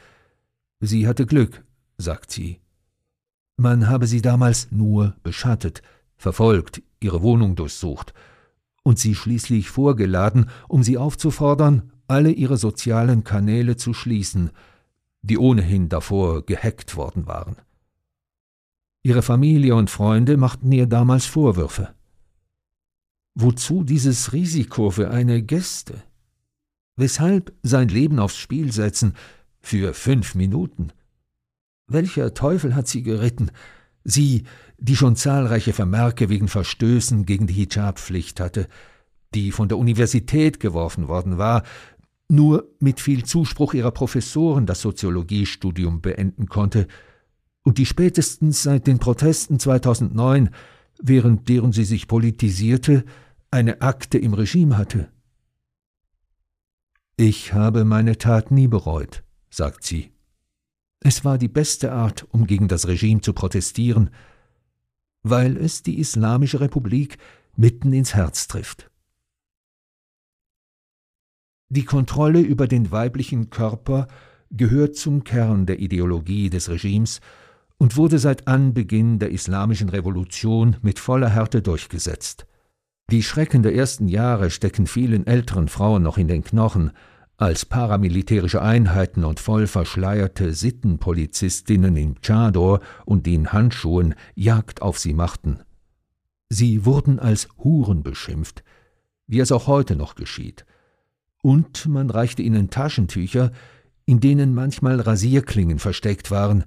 Sie 0.81 1.07
hatte 1.09 1.27
Glück, 1.27 1.65
sagt 1.99 2.31
sie. 2.31 2.61
Man 3.57 3.89
habe 3.89 4.07
sie 4.07 4.23
damals 4.23 4.69
nur 4.71 5.17
beschattet, 5.23 5.83
verfolgt, 6.17 6.83
ihre 7.01 7.23
Wohnung 7.23 7.57
durchsucht 7.57 8.15
und 8.83 8.99
sie 8.99 9.15
schließlich 9.15 9.71
vorgeladen, 9.71 10.51
um 10.69 10.83
sie 10.83 10.97
aufzufordern, 10.97 11.93
alle 12.09 12.31
ihre 12.31 12.57
sozialen 12.57 13.25
Kanäle 13.25 13.77
zu 13.77 13.95
schließen, 13.95 14.51
die 15.23 15.39
ohnehin 15.39 15.89
davor 15.89 16.45
gehackt 16.45 16.97
worden 16.97 17.27
waren. 17.27 17.57
Ihre 19.03 19.23
Familie 19.23 19.75
und 19.77 19.91
Freunde 19.91 20.37
machten 20.37 20.73
ihr 20.73 20.87
damals 20.87 21.27
Vorwürfe. 21.27 21.95
Wozu 23.35 23.85
dieses 23.85 24.33
Risiko 24.33 24.91
für 24.91 25.11
eine 25.11 25.43
Gäste? 25.43 26.03
Weshalb 27.01 27.55
sein 27.63 27.89
Leben 27.89 28.19
aufs 28.19 28.37
Spiel 28.37 28.73
setzen 28.73 29.15
für 29.63 29.95
fünf 29.95 30.35
Minuten? 30.35 30.93
Welcher 31.87 32.35
Teufel 32.35 32.75
hat 32.75 32.89
sie 32.89 33.03
geritten? 33.03 33.51
Sie, 34.05 34.45
die 34.77 34.97
schon 34.97 35.17
zahlreiche 35.17 35.73
Vermerke 35.73 36.29
wegen 36.29 36.47
Verstößen 36.47 37.25
gegen 37.25 37.47
die 37.47 37.55
Hijab-Pflicht 37.55 38.39
hatte, 38.39 38.69
die 39.33 39.51
von 39.51 39.67
der 39.71 39.79
Universität 39.79 40.61
geworfen 40.61 41.09
worden 41.09 41.39
war, 41.39 41.63
nur 42.29 42.69
mit 42.81 43.01
viel 43.01 43.25
Zuspruch 43.25 43.73
ihrer 43.73 43.93
Professoren 43.93 44.67
das 44.67 44.83
Soziologiestudium 44.83 46.03
beenden 46.03 46.49
konnte 46.49 46.87
und 47.63 47.79
die 47.79 47.87
spätestens 47.87 48.63
seit 48.63 48.87
den 48.87 48.99
Protesten 48.99 49.59
2009, 49.59 50.51
während 51.01 51.49
deren 51.49 51.73
sie 51.73 51.85
sich 51.85 52.09
politisierte, 52.09 53.07
eine 53.51 53.81
Akte 53.81 54.19
im 54.19 54.35
Regime 54.35 54.77
hatte. 54.77 55.09
Ich 57.23 57.53
habe 57.53 57.85
meine 57.85 58.17
Tat 58.17 58.51
nie 58.51 58.67
bereut, 58.67 59.23
sagt 59.51 59.85
sie. 59.85 60.11
Es 61.01 61.23
war 61.23 61.37
die 61.37 61.49
beste 61.49 61.93
Art, 61.93 62.27
um 62.31 62.47
gegen 62.47 62.67
das 62.67 62.89
Regime 62.89 63.21
zu 63.21 63.35
protestieren, 63.35 64.09
weil 65.23 65.59
es 65.59 65.83
die 65.83 65.99
Islamische 65.99 66.61
Republik 66.61 67.19
mitten 67.55 67.93
ins 67.93 68.15
Herz 68.15 68.49
trifft. 68.49 68.91
Die 71.69 71.85
Kontrolle 71.85 72.41
über 72.41 72.67
den 72.67 72.91
weiblichen 72.91 73.51
Körper 73.51 74.09
gehört 74.51 74.97
zum 74.97 75.23
Kern 75.23 75.67
der 75.67 75.79
Ideologie 75.79 76.49
des 76.49 76.71
Regimes 76.71 77.21
und 77.77 77.99
wurde 77.99 78.19
seit 78.19 78.49
Anbeginn 78.49 79.19
der 79.19 79.31
islamischen 79.31 79.91
Revolution 79.91 80.79
mit 80.81 80.99
voller 80.99 81.29
Härte 81.29 81.61
durchgesetzt. 81.61 82.47
Die 83.11 83.23
Schrecken 83.23 83.63
der 83.63 83.75
ersten 83.75 84.09
Jahre 84.09 84.49
stecken 84.49 84.87
vielen 84.87 85.27
älteren 85.27 85.69
Frauen 85.69 86.03
noch 86.03 86.17
in 86.17 86.29
den 86.29 86.45
Knochen, 86.45 86.93
als 87.41 87.65
paramilitärische 87.65 88.61
Einheiten 88.61 89.25
und 89.25 89.41
voll 89.41 89.67
verschleierte 89.67 90.53
Sittenpolizistinnen 90.53 91.97
im 91.97 92.21
Chador 92.21 92.81
und 93.07 93.27
in 93.27 93.51
Handschuhen 93.51 94.15
Jagd 94.35 94.83
auf 94.83 94.99
sie 94.99 95.15
machten. 95.15 95.61
Sie 96.51 96.85
wurden 96.85 97.19
als 97.19 97.49
Huren 97.57 98.03
beschimpft, 98.03 98.63
wie 99.27 99.41
es 99.41 99.53
auch 99.53 99.67
heute 99.69 99.97
noch 99.97 100.17
geschieht. 100.17 100.67
Und 101.41 101.87
man 101.87 102.11
reichte 102.11 102.43
ihnen 102.43 102.69
Taschentücher, 102.69 103.53
in 104.05 104.21
denen 104.21 104.53
manchmal 104.53 105.01
Rasierklingen 105.01 105.79
versteckt 105.79 106.31
waren, 106.31 106.65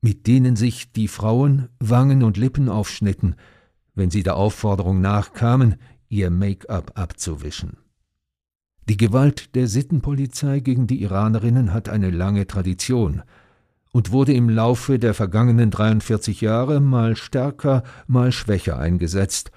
mit 0.00 0.26
denen 0.26 0.56
sich 0.56 0.90
die 0.90 1.08
Frauen 1.08 1.68
Wangen 1.80 2.22
und 2.22 2.38
Lippen 2.38 2.70
aufschnitten, 2.70 3.36
wenn 3.94 4.10
sie 4.10 4.22
der 4.22 4.36
Aufforderung 4.36 5.02
nachkamen, 5.02 5.74
ihr 6.08 6.30
Make-up 6.30 6.92
abzuwischen. 6.94 7.76
Die 8.88 8.96
Gewalt 8.96 9.54
der 9.54 9.68
Sittenpolizei 9.68 10.60
gegen 10.60 10.86
die 10.86 11.02
Iranerinnen 11.02 11.74
hat 11.74 11.90
eine 11.90 12.10
lange 12.10 12.46
Tradition 12.46 13.22
und 13.92 14.12
wurde 14.12 14.32
im 14.32 14.48
Laufe 14.48 14.98
der 14.98 15.12
vergangenen 15.12 15.70
43 15.70 16.40
Jahre 16.40 16.80
mal 16.80 17.14
stärker, 17.14 17.82
mal 18.06 18.32
schwächer 18.32 18.78
eingesetzt, 18.78 19.50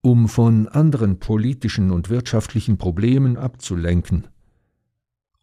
um 0.00 0.26
von 0.26 0.68
anderen 0.68 1.18
politischen 1.18 1.90
und 1.90 2.08
wirtschaftlichen 2.08 2.78
Problemen 2.78 3.36
abzulenken. 3.36 4.28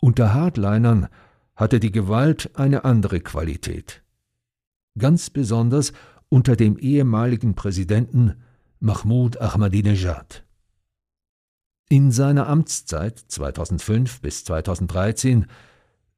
Unter 0.02 0.34
Hardlinern 0.34 1.08
hatte 1.56 1.80
die 1.80 1.92
Gewalt 1.92 2.50
eine 2.56 2.84
andere 2.84 3.20
Qualität. 3.20 4.02
Ganz 4.98 5.30
besonders 5.30 5.94
unter 6.30 6.56
dem 6.56 6.80
ehemaligen 6.80 7.54
Präsidenten 7.54 8.34
Mahmoud 8.80 9.40
Ahmadinejad. 9.40 10.47
In 11.89 12.12
seiner 12.12 12.47
Amtszeit 12.47 13.17
2005 13.17 14.19
bis 14.19 14.43
2013 14.43 15.45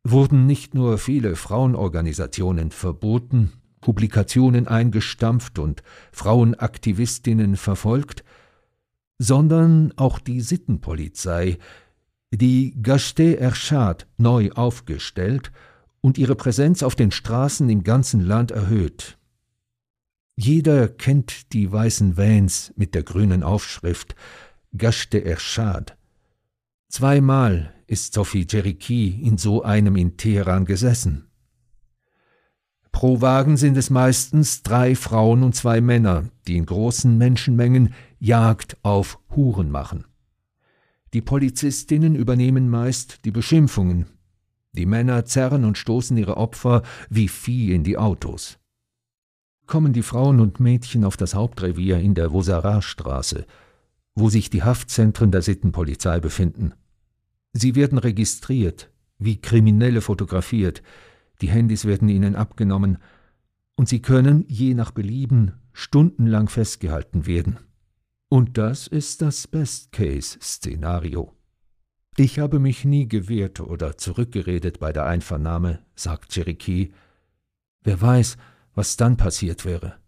wurden 0.03 0.47
nicht 0.47 0.73
nur 0.73 0.97
viele 0.97 1.35
Frauenorganisationen 1.35 2.71
verboten, 2.71 3.53
Publikationen 3.79 4.67
eingestampft 4.67 5.59
und 5.59 5.83
Frauenaktivistinnen 6.11 7.55
verfolgt, 7.55 8.23
sondern 9.19 9.93
auch 9.95 10.17
die 10.17 10.41
Sittenpolizei 10.41 11.59
die 12.31 12.75
Gashte 12.81 13.39
Ershad 13.39 14.07
neu 14.17 14.51
aufgestellt 14.51 15.51
und 16.01 16.17
ihre 16.17 16.35
Präsenz 16.35 16.81
auf 16.81 16.95
den 16.95 17.11
Straßen 17.11 17.69
im 17.69 17.83
ganzen 17.83 18.21
Land 18.21 18.51
erhöht. 18.51 19.17
Jeder 20.35 20.87
kennt 20.87 21.53
die 21.53 21.71
weißen 21.71 22.17
Vans 22.17 22.73
mit 22.75 22.95
der 22.95 23.03
grünen 23.03 23.43
Aufschrift 23.43 24.15
Gashte 24.77 25.25
Ershad. 25.25 25.97
Zweimal 26.89 27.73
ist 27.87 28.13
Sophie 28.13 28.45
Cheriki 28.45 29.19
in 29.23 29.37
so 29.37 29.63
einem 29.63 29.95
in 29.95 30.15
Teheran 30.15 30.65
gesessen. 30.65 31.25
Pro 32.91 33.19
Wagen 33.21 33.57
sind 33.57 33.77
es 33.77 33.89
meistens 33.89 34.61
drei 34.61 34.95
Frauen 34.95 35.41
und 35.41 35.55
zwei 35.55 35.81
Männer, 35.81 36.29
die 36.47 36.55
in 36.55 36.67
großen 36.67 37.17
Menschenmengen 37.17 37.93
Jagd 38.19 38.77
auf 38.83 39.19
Huren 39.35 39.71
machen. 39.71 40.05
Die 41.13 41.21
Polizistinnen 41.21 42.15
übernehmen 42.15 42.69
meist 42.69 43.25
die 43.25 43.31
Beschimpfungen. 43.31 44.05
Die 44.73 44.85
Männer 44.85 45.25
zerren 45.25 45.65
und 45.65 45.79
stoßen 45.79 46.15
ihre 46.15 46.37
Opfer 46.37 46.83
wie 47.09 47.27
Vieh 47.27 47.73
in 47.73 47.83
die 47.83 47.97
Autos. 47.97 48.59
Kommen 49.65 49.93
die 49.93 50.03
Frauen 50.03 50.39
und 50.39 50.59
Mädchen 50.59 51.03
auf 51.03 51.17
das 51.17 51.33
Hauptrevier 51.33 51.97
in 51.99 52.13
der 52.13 52.31
Vosara-Straße, 52.31 53.45
wo 54.19 54.29
sich 54.29 54.49
die 54.49 54.63
Haftzentren 54.63 55.31
der 55.31 55.41
Sittenpolizei 55.41 56.19
befinden. 56.19 56.73
Sie 57.53 57.75
werden 57.75 57.97
registriert, 57.97 58.91
wie 59.17 59.41
Kriminelle 59.41 60.01
fotografiert, 60.01 60.83
die 61.41 61.49
Handys 61.49 61.85
werden 61.85 62.09
ihnen 62.09 62.35
abgenommen, 62.35 62.97
und 63.75 63.87
sie 63.87 64.01
können, 64.01 64.43
je 64.49 64.73
nach 64.73 64.91
Belieben, 64.91 65.53
stundenlang 65.71 66.49
festgehalten 66.49 67.25
werden. 67.25 67.59
Und 68.27 68.57
das 68.57 68.87
ist 68.87 69.21
das 69.21 69.47
Best-Case-Szenario. 69.47 71.33
Ich 72.17 72.39
habe 72.39 72.59
mich 72.59 72.83
nie 72.83 73.07
gewehrt 73.07 73.61
oder 73.61 73.97
zurückgeredet 73.97 74.79
bei 74.79 74.91
der 74.91 75.05
Einvernahme, 75.05 75.79
sagt 75.95 76.33
Cherokee. 76.33 76.91
Wer 77.81 78.01
weiß, 78.01 78.35
was 78.75 78.97
dann 78.97 79.15
passiert 79.15 79.63
wäre. 79.63 79.98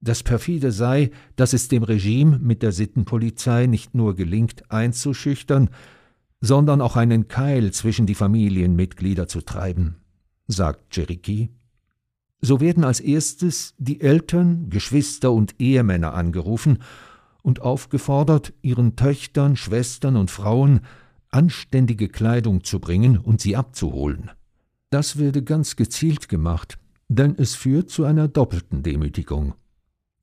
Das 0.00 0.22
perfide 0.22 0.72
sei, 0.72 1.10
dass 1.36 1.52
es 1.52 1.68
dem 1.68 1.82
Regime 1.82 2.38
mit 2.38 2.62
der 2.62 2.72
Sittenpolizei 2.72 3.66
nicht 3.66 3.94
nur 3.94 4.14
gelingt, 4.14 4.70
einzuschüchtern, 4.70 5.68
sondern 6.40 6.80
auch 6.80 6.96
einen 6.96 7.28
Keil 7.28 7.70
zwischen 7.72 8.06
die 8.06 8.14
Familienmitglieder 8.14 9.28
zu 9.28 9.42
treiben, 9.42 9.96
sagt 10.46 10.94
Cherokee. 10.94 11.50
So 12.40 12.60
werden 12.60 12.84
als 12.84 13.00
erstes 13.00 13.74
die 13.76 14.00
Eltern, 14.00 14.70
Geschwister 14.70 15.32
und 15.32 15.60
Ehemänner 15.60 16.14
angerufen 16.14 16.78
und 17.42 17.60
aufgefordert, 17.60 18.54
ihren 18.62 18.96
Töchtern, 18.96 19.56
Schwestern 19.56 20.16
und 20.16 20.30
Frauen 20.30 20.80
anständige 21.30 22.08
Kleidung 22.08 22.64
zu 22.64 22.80
bringen 22.80 23.18
und 23.18 23.42
sie 23.42 23.56
abzuholen. 23.56 24.30
Das 24.88 25.18
werde 25.18 25.44
ganz 25.44 25.76
gezielt 25.76 26.28
gemacht, 26.28 26.78
denn 27.08 27.34
es 27.36 27.54
führt 27.54 27.90
zu 27.90 28.04
einer 28.04 28.28
doppelten 28.28 28.82
Demütigung. 28.82 29.54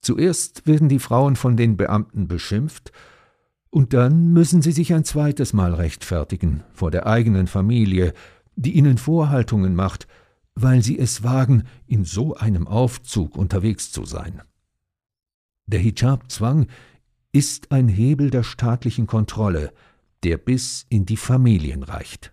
Zuerst 0.07 0.65
werden 0.65 0.87
die 0.87 0.99
Frauen 0.99 1.35
von 1.35 1.57
den 1.57 1.75
Beamten 1.75 2.29
beschimpft, 2.29 2.93
und 3.69 3.91
dann 3.91 4.31
müssen 4.31 4.61
sie 4.61 4.71
sich 4.71 4.93
ein 4.93 5.03
zweites 5.03 5.51
Mal 5.51 5.73
rechtfertigen 5.73 6.63
vor 6.71 6.91
der 6.91 7.07
eigenen 7.07 7.45
Familie, 7.45 8.13
die 8.55 8.77
ihnen 8.77 8.97
Vorhaltungen 8.97 9.75
macht, 9.75 10.07
weil 10.55 10.81
sie 10.81 10.97
es 10.97 11.23
wagen, 11.23 11.63
in 11.87 12.05
so 12.05 12.35
einem 12.35 12.69
Aufzug 12.69 13.35
unterwegs 13.35 13.91
zu 13.91 14.05
sein. 14.05 14.41
Der 15.65 15.81
Hijab-Zwang 15.81 16.67
ist 17.33 17.73
ein 17.73 17.89
Hebel 17.89 18.29
der 18.29 18.43
staatlichen 18.43 19.07
Kontrolle, 19.07 19.73
der 20.23 20.37
bis 20.37 20.85
in 20.87 21.05
die 21.05 21.17
Familien 21.17 21.83
reicht. 21.83 22.31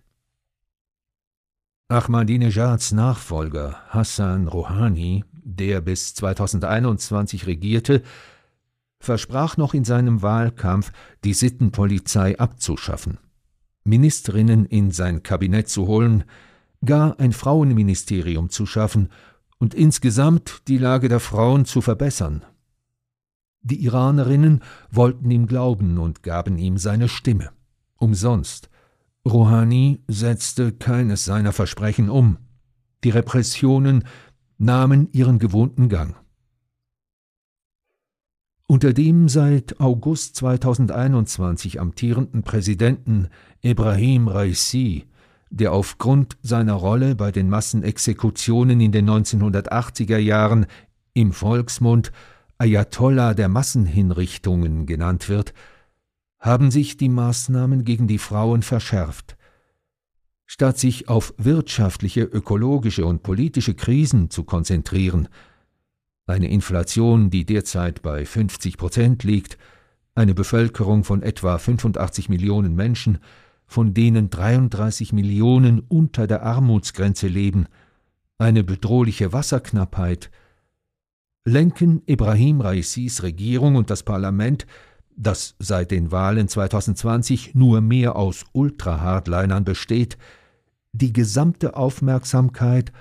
Ahmadinejads 1.87 2.93
Nachfolger 2.93 3.75
Hassan 3.89 4.47
Rouhani, 4.47 5.23
der 5.43 5.81
bis 5.81 6.15
2021 6.15 7.45
regierte, 7.45 8.01
versprach 8.99 9.57
noch 9.57 9.75
in 9.75 9.83
seinem 9.83 10.23
Wahlkampf, 10.23 10.91
die 11.23 11.35
Sittenpolizei 11.35 12.39
abzuschaffen, 12.39 13.19
Ministerinnen 13.83 14.65
in 14.65 14.89
sein 14.89 15.21
Kabinett 15.21 15.69
zu 15.69 15.85
holen, 15.85 16.23
gar 16.83 17.19
ein 17.19 17.33
Frauenministerium 17.33 18.49
zu 18.49 18.65
schaffen 18.65 19.09
und 19.59 19.75
insgesamt 19.75 20.67
die 20.67 20.79
Lage 20.79 21.07
der 21.07 21.19
Frauen 21.19 21.65
zu 21.65 21.81
verbessern. 21.81 22.43
Die 23.61 23.83
Iranerinnen 23.83 24.63
wollten 24.89 25.29
ihm 25.29 25.45
glauben 25.45 25.99
und 25.99 26.23
gaben 26.23 26.57
ihm 26.57 26.79
seine 26.79 27.09
Stimme. 27.09 27.51
Umsonst. 27.97 28.71
Rouhani 29.27 30.03
setzte 30.07 30.71
keines 30.71 31.25
seiner 31.25 31.51
Versprechen 31.51 32.09
um. 32.09 32.37
Die 33.03 33.09
Repressionen 33.09 34.03
nahmen 34.57 35.09
ihren 35.11 35.39
gewohnten 35.39 35.89
Gang. 35.89 36.15
Unter 38.67 38.93
dem 38.93 39.29
seit 39.29 39.79
August 39.79 40.35
2021 40.37 41.79
amtierenden 41.79 42.43
Präsidenten 42.43 43.27
Ibrahim 43.61 44.27
Raisi 44.27 45.05
der 45.49 45.71
aufgrund 45.71 46.37
seiner 46.41 46.73
Rolle 46.73 47.15
bei 47.15 47.31
den 47.31 47.49
Massenexekutionen 47.49 48.81
in 48.81 48.91
den 48.91 49.09
1980er 49.09 50.17
Jahren 50.17 50.65
im 51.13 51.31
Volksmund 51.31 52.11
Ayatollah 52.57 53.33
der 53.33 53.47
Massenhinrichtungen 53.47 54.85
genannt 54.85 55.29
wird, 55.29 55.53
haben 56.45 56.69
sich 56.69 56.95
die 56.95 57.09
Maßnahmen 57.09 57.85
gegen 57.85 58.07
die 58.07 58.19
Frauen 58.19 58.61
verschärft. 58.61 59.35
Statt 60.45 60.77
sich 60.77 61.09
auf 61.09 61.33
wirtschaftliche, 61.37 62.21
ökologische 62.21 63.07
und 63.07 63.23
politische 63.23 63.73
Krisen 63.73 64.29
zu 64.29 64.43
konzentrieren, 64.43 65.27
eine 66.27 66.47
Inflation, 66.47 67.31
die 67.31 67.45
derzeit 67.45 68.03
bei 68.03 68.25
50 68.25 68.77
Prozent 68.77 69.23
liegt, 69.23 69.57
eine 70.13 70.35
Bevölkerung 70.35 71.03
von 71.03 71.23
etwa 71.23 71.57
85 71.57 72.29
Millionen 72.29 72.75
Menschen, 72.75 73.17
von 73.65 73.95
denen 73.95 74.29
33 74.29 75.13
Millionen 75.13 75.79
unter 75.79 76.27
der 76.27 76.43
Armutsgrenze 76.43 77.27
leben, 77.27 77.65
eine 78.37 78.63
bedrohliche 78.63 79.33
Wasserknappheit, 79.33 80.29
lenken 81.43 82.03
Ibrahim 82.05 82.61
Raisis 82.61 83.23
Regierung 83.23 83.75
und 83.77 83.89
das 83.89 84.03
Parlament 84.03 84.67
das 85.15 85.55
seit 85.59 85.91
den 85.91 86.11
Wahlen 86.11 86.47
2020 86.47 87.55
nur 87.55 87.81
mehr 87.81 88.15
aus 88.15 88.45
Ultra-Hardlinern 88.53 89.63
besteht, 89.63 90.17
die 90.91 91.13
gesamte 91.13 91.75
Aufmerksamkeit 91.75 92.91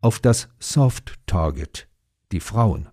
auf 0.00 0.18
das 0.18 0.48
Soft 0.58 1.14
Target, 1.26 1.88
die 2.32 2.40
Frauen. 2.40 2.88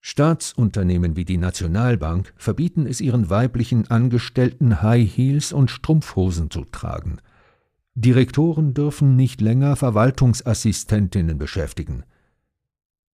Staatsunternehmen 0.00 1.16
wie 1.16 1.24
die 1.24 1.38
Nationalbank 1.38 2.32
verbieten 2.36 2.86
es 2.86 3.00
ihren 3.00 3.30
weiblichen 3.30 3.90
Angestellten, 3.90 4.80
High 4.80 5.16
Heels 5.16 5.52
und 5.52 5.70
Strumpfhosen 5.70 6.50
zu 6.50 6.64
tragen. 6.64 7.18
Direktoren 7.94 8.74
dürfen 8.74 9.16
nicht 9.16 9.40
länger 9.40 9.76
Verwaltungsassistentinnen 9.76 11.36
beschäftigen. 11.36 12.04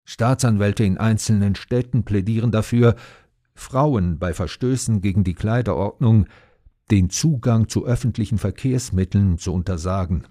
Staatsanwälte 0.03 0.84
in 0.84 0.97
einzelnen 0.97 1.56
Städten 1.56 2.03
plädieren 2.03 2.51
dafür, 2.51 2.95
Frauen 3.55 4.19
bei 4.19 4.33
Verstößen 4.33 5.01
gegen 5.01 5.23
die 5.23 5.35
Kleiderordnung 5.35 6.27
den 6.91 7.09
Zugang 7.09 7.69
zu 7.69 7.85
öffentlichen 7.85 8.37
Verkehrsmitteln 8.37 9.37
zu 9.37 9.53
untersagen. 9.53 10.27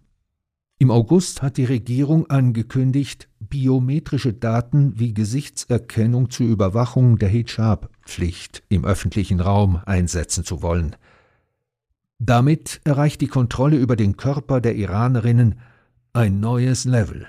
Im 0.79 0.91
August 0.91 1.43
hat 1.43 1.59
die 1.59 1.65
Regierung 1.65 2.29
angekündigt, 2.29 3.29
biometrische 3.39 4.33
Daten 4.33 4.99
wie 4.99 5.15
Gesichtserkennung 5.15 6.31
zur 6.31 6.47
Überwachung 6.47 7.19
der 7.19 7.29
Hijab-Pflicht 7.29 8.65
im 8.69 8.85
öffentlichen 8.85 9.41
Raum 9.41 9.81
einsetzen 9.87 10.45
zu 10.45 10.61
wollen. 10.61 10.97
Damit 12.19 12.81
erreicht 12.85 13.21
die 13.21 13.29
Kontrolle 13.29 13.77
über 13.77 13.97
den 13.97 14.17
Körper 14.17 14.61
der 14.61 14.75
Iranerinnen 14.75 15.61
ein 16.13 16.41
neues 16.41 16.85
Level. 16.85 17.29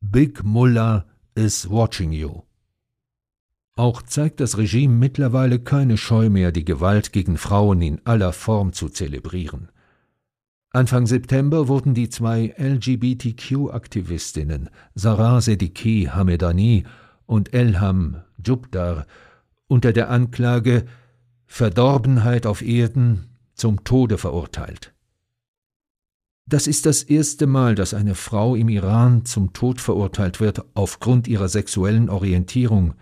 Big 0.00 0.42
Mullah 0.44 1.04
is 1.34 1.68
watching 1.68 2.12
you. 2.12 2.42
Auch 3.74 4.02
zeigt 4.02 4.40
das 4.40 4.58
Regime 4.58 4.94
mittlerweile 4.94 5.58
keine 5.58 5.96
Scheu 5.96 6.28
mehr, 6.28 6.52
die 6.52 6.64
Gewalt 6.64 7.12
gegen 7.12 7.38
Frauen 7.38 7.80
in 7.80 8.00
aller 8.04 8.32
Form 8.32 8.72
zu 8.72 8.90
zelebrieren. 8.90 9.70
Anfang 10.74 11.06
September 11.06 11.68
wurden 11.68 11.94
die 11.94 12.08
zwei 12.08 12.54
LGBTQ-Aktivistinnen 12.58 14.70
Sarah 14.94 15.40
Sediki 15.40 16.08
Hamedani 16.12 16.84
und 17.26 17.54
Elham 17.54 18.22
Jubdar 18.44 19.06
unter 19.68 19.92
der 19.92 20.10
Anklage 20.10 20.86
Verdorbenheit 21.46 22.46
auf 22.46 22.62
Erden 22.62 23.28
zum 23.54 23.84
Tode 23.84 24.18
verurteilt. 24.18 24.92
Das 26.46 26.66
ist 26.66 26.86
das 26.86 27.02
erste 27.02 27.46
Mal, 27.46 27.74
dass 27.74 27.94
eine 27.94 28.14
Frau 28.14 28.54
im 28.54 28.68
Iran 28.68 29.24
zum 29.24 29.52
Tod 29.52 29.80
verurteilt 29.80 30.40
wird 30.40 30.64
aufgrund 30.74 31.28
ihrer 31.28 31.48
sexuellen 31.48 32.10
Orientierung, 32.10 32.94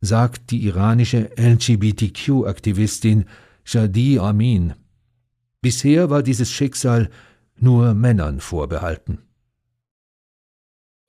sagt 0.00 0.50
die 0.50 0.64
iranische 0.64 1.30
LGBTQ-Aktivistin 1.36 3.24
Shadi 3.64 4.18
Amin. 4.18 4.74
Bisher 5.60 6.08
war 6.10 6.22
dieses 6.22 6.50
Schicksal 6.50 7.10
nur 7.56 7.94
Männern 7.94 8.40
vorbehalten. 8.40 9.18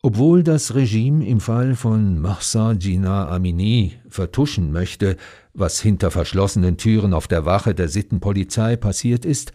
Obwohl 0.02 0.44
das 0.44 0.76
Regime 0.76 1.28
im 1.28 1.42
Fall 1.42 1.76
von 1.76 2.20
Mahsa 2.20 2.72
Jina 2.72 3.28
Amini 3.28 4.00
vertuschen 4.08 4.72
möchte, 4.72 5.18
was 5.54 5.82
hinter 5.82 6.10
verschlossenen 6.10 6.78
Türen 6.78 7.14
auf 7.14 7.28
der 7.28 7.46
Wache 7.46 7.76
der 7.76 7.90
Sittenpolizei 7.90 8.78
passiert 8.78 9.26
ist, 9.26 9.52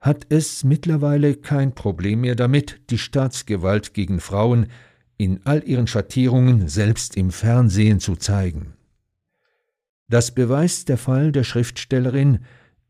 hat 0.00 0.26
es 0.28 0.64
mittlerweile 0.64 1.34
kein 1.34 1.74
Problem 1.74 2.20
mehr 2.20 2.36
damit, 2.36 2.82
die 2.90 2.98
Staatsgewalt 2.98 3.94
gegen 3.94 4.20
Frauen 4.20 4.66
in 5.18 5.40
all 5.44 5.62
ihren 5.64 5.86
Schattierungen 5.86 6.68
selbst 6.68 7.16
im 7.16 7.30
Fernsehen 7.30 8.00
zu 8.00 8.16
zeigen. 8.16 8.74
Das 10.08 10.30
beweist 10.30 10.88
der 10.88 10.96
Fall 10.96 11.32
der 11.32 11.44
Schriftstellerin 11.44 12.38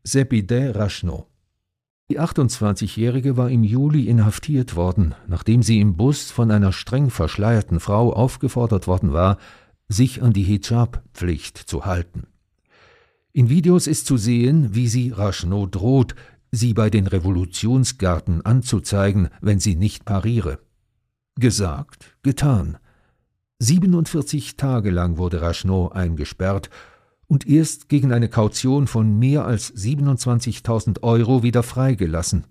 Sepide 0.03 0.73
Rashno. 0.75 1.27
Die 2.09 2.19
28-Jährige 2.19 3.35
war 3.35 3.49
im 3.49 3.63
Juli 3.63 4.07
inhaftiert 4.07 4.75
worden, 4.75 5.13
nachdem 5.27 5.61
sie 5.61 5.79
im 5.79 5.97
Bus 5.97 6.31
von 6.31 6.49
einer 6.49 6.71
streng 6.71 7.09
verschleierten 7.09 7.79
Frau 7.79 8.13
aufgefordert 8.13 8.87
worden 8.87 9.11
war, 9.11 9.37
sich 9.89 10.21
an 10.23 10.31
die 10.31 10.43
Hijab-Pflicht 10.43 11.57
zu 11.57 11.85
halten. 11.85 12.27
In 13.33 13.49
Videos 13.49 13.85
ist 13.85 14.05
zu 14.05 14.17
sehen, 14.17 14.73
wie 14.73 14.87
sie 14.87 15.11
Rashno 15.11 15.67
droht, 15.67 16.15
sie 16.51 16.73
bei 16.73 16.89
den 16.89 17.05
Revolutionsgarten 17.05 18.45
anzuzeigen, 18.45 19.29
wenn 19.41 19.59
sie 19.59 19.75
nicht 19.75 20.05
pariere. 20.05 20.59
Gesagt, 21.39 22.17
getan. 22.21 22.79
47 23.59 24.57
Tage 24.57 24.89
lang 24.89 25.17
wurde 25.17 25.41
Rachnot 25.41 25.93
eingesperrt 25.93 26.69
und 27.27 27.47
erst 27.47 27.87
gegen 27.87 28.11
eine 28.11 28.27
Kaution 28.27 28.87
von 28.87 29.17
mehr 29.17 29.45
als 29.45 29.73
27.000 29.73 31.01
Euro 31.01 31.41
wieder 31.41 31.63
freigelassen. 31.63 32.43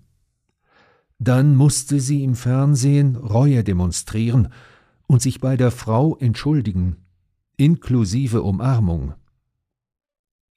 Dann 1.19 1.55
musste 1.55 1.99
sie 1.99 2.23
im 2.23 2.33
Fernsehen 2.33 3.15
Reue 3.15 3.63
demonstrieren 3.63 4.51
und 5.05 5.21
sich 5.21 5.39
bei 5.39 5.55
der 5.55 5.69
Frau 5.69 6.17
entschuldigen, 6.17 6.95
inklusive 7.57 8.41
Umarmung. 8.41 9.13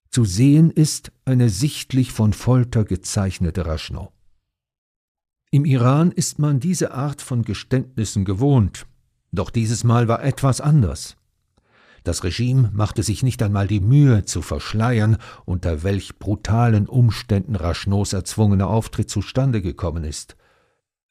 Zu 0.08 0.24
sehen 0.24 0.70
ist 0.70 1.12
eine 1.26 1.50
sichtlich 1.50 2.12
von 2.12 2.32
Folter 2.32 2.84
gezeichnete 2.84 3.66
Rachnot. 3.66 4.10
Im 5.54 5.66
Iran 5.66 6.12
ist 6.12 6.38
man 6.38 6.60
diese 6.60 6.94
Art 6.94 7.20
von 7.20 7.42
Geständnissen 7.42 8.24
gewohnt, 8.24 8.86
doch 9.32 9.50
dieses 9.50 9.84
Mal 9.84 10.08
war 10.08 10.24
etwas 10.24 10.62
anders. 10.62 11.18
Das 12.04 12.24
Regime 12.24 12.70
machte 12.72 13.02
sich 13.02 13.22
nicht 13.22 13.42
einmal 13.42 13.66
die 13.66 13.80
Mühe 13.80 14.24
zu 14.24 14.40
verschleiern, 14.40 15.18
unter 15.44 15.82
welch 15.82 16.18
brutalen 16.18 16.88
Umständen 16.88 17.54
Rashnos 17.54 18.14
erzwungener 18.14 18.68
Auftritt 18.68 19.10
zustande 19.10 19.60
gekommen 19.60 20.04
ist. 20.04 20.36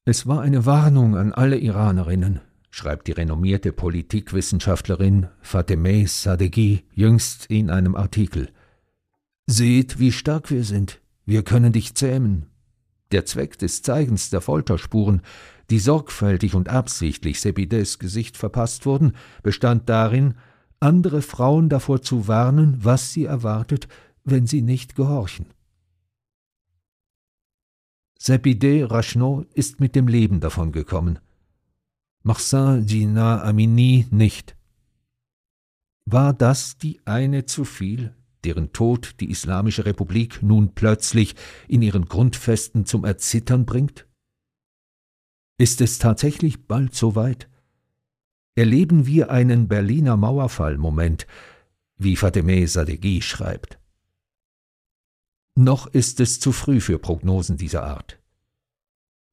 Es 0.05 0.25
war 0.25 0.41
eine 0.41 0.65
Warnung 0.65 1.15
an 1.15 1.33
alle 1.33 1.59
Iranerinnen, 1.59 2.39
schreibt 2.71 3.05
die 3.05 3.11
renommierte 3.11 3.71
Politikwissenschaftlerin 3.71 5.27
Fatemeh 5.41 6.07
Sadeghi 6.07 6.83
jüngst 6.95 7.45
in 7.45 7.69
einem 7.69 7.95
Artikel. 7.95 8.49
Seht, 9.45 9.99
wie 9.99 10.11
stark 10.11 10.49
wir 10.49 10.63
sind. 10.63 10.99
Wir 11.27 11.43
können 11.43 11.73
dich 11.73 11.93
zähmen. 11.93 12.50
Der 13.11 13.25
Zweck 13.25 13.57
des 13.57 13.81
Zeigens 13.81 14.29
der 14.29 14.41
Folterspuren, 14.41 15.21
die 15.69 15.79
sorgfältig 15.79 16.55
und 16.55 16.69
absichtlich 16.69 17.39
Sepides 17.41 17.99
Gesicht 17.99 18.37
verpasst 18.37 18.85
wurden, 18.85 19.13
bestand 19.43 19.89
darin, 19.89 20.35
andere 20.79 21.21
Frauen 21.21 21.69
davor 21.69 22.01
zu 22.01 22.27
warnen, 22.27 22.77
was 22.79 23.13
sie 23.13 23.25
erwartet, 23.25 23.87
wenn 24.23 24.47
sie 24.47 24.61
nicht 24.61 24.95
gehorchen. 24.95 25.47
Sepide 28.17 28.89
Rachnot 28.89 29.51
ist 29.53 29.79
mit 29.79 29.95
dem 29.95 30.07
Leben 30.07 30.39
davon 30.39 30.71
gekommen. 30.71 31.19
Marcin 32.23 32.85
Gina 32.85 33.41
Amini 33.43 34.05
nicht. 34.11 34.55
War 36.05 36.33
das 36.33 36.77
die 36.77 37.01
eine 37.05 37.45
zu 37.45 37.65
viel, 37.65 38.15
deren 38.43 38.73
Tod 38.73 39.15
die 39.19 39.29
Islamische 39.29 39.85
Republik 39.85 40.41
nun 40.41 40.73
plötzlich 40.73 41.35
in 41.67 41.81
ihren 41.81 42.05
Grundfesten 42.05 42.85
zum 42.85 43.05
Erzittern 43.05 43.65
bringt? 43.65 44.07
Ist 45.57 45.81
es 45.81 45.99
tatsächlich 45.99 46.67
bald 46.67 46.95
so 46.95 47.15
weit? 47.15 47.47
Erleben 48.55 49.05
wir 49.05 49.31
einen 49.31 49.67
Berliner 49.67 50.17
Mauerfall-Moment, 50.17 51.27
wie 51.97 52.15
Fatemeh 52.15 52.65
Sadeghi 52.65 53.21
schreibt. 53.21 53.79
Noch 55.55 55.87
ist 55.87 56.19
es 56.19 56.39
zu 56.39 56.51
früh 56.51 56.81
für 56.81 56.97
Prognosen 56.97 57.57
dieser 57.57 57.83
Art. 57.83 58.19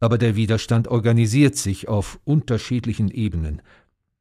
Aber 0.01 0.19
der 0.19 0.37
Widerstand 0.37 0.89
organisiert 0.89 1.57
sich 1.57 1.89
auf 1.89 2.21
unterschiedlichen 2.25 3.11
Ebenen, 3.11 3.63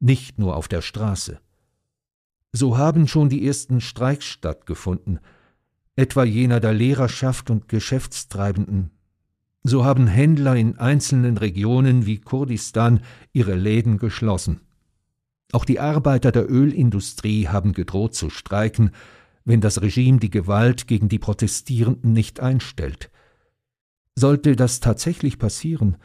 nicht 0.00 0.38
nur 0.38 0.56
auf 0.56 0.68
der 0.68 0.82
Straße. 0.82 1.40
So 2.52 2.78
haben 2.78 3.06
schon 3.06 3.28
die 3.28 3.46
ersten 3.46 3.80
Streiks 3.80 4.24
stattgefunden, 4.24 5.20
etwa 5.96 6.24
jener 6.24 6.60
der 6.60 6.72
Lehrerschaft 6.72 7.50
und 7.50 7.68
Geschäftstreibenden. 7.68 8.90
So 9.64 9.84
haben 9.84 10.06
Händler 10.06 10.56
in 10.56 10.78
einzelnen 10.78 11.36
Regionen 11.36 12.06
wie 12.06 12.18
Kurdistan 12.18 13.00
ihre 13.32 13.54
Läden 13.54 13.98
geschlossen. 13.98 14.60
Auch 15.52 15.64
die 15.64 15.80
Arbeiter 15.80 16.32
der 16.32 16.50
Ölindustrie 16.50 17.48
haben 17.48 17.72
gedroht 17.72 18.14
zu 18.14 18.30
streiken, 18.30 18.92
wenn 19.44 19.60
das 19.60 19.82
Regime 19.82 20.18
die 20.18 20.30
Gewalt 20.30 20.86
gegen 20.86 21.08
die 21.08 21.18
Protestierenden 21.18 22.12
nicht 22.12 22.40
einstellt. 22.40 23.10
Sollte 24.14 24.56
das 24.56 24.80
tatsächlich 24.80 25.38
passieren, 25.38 25.96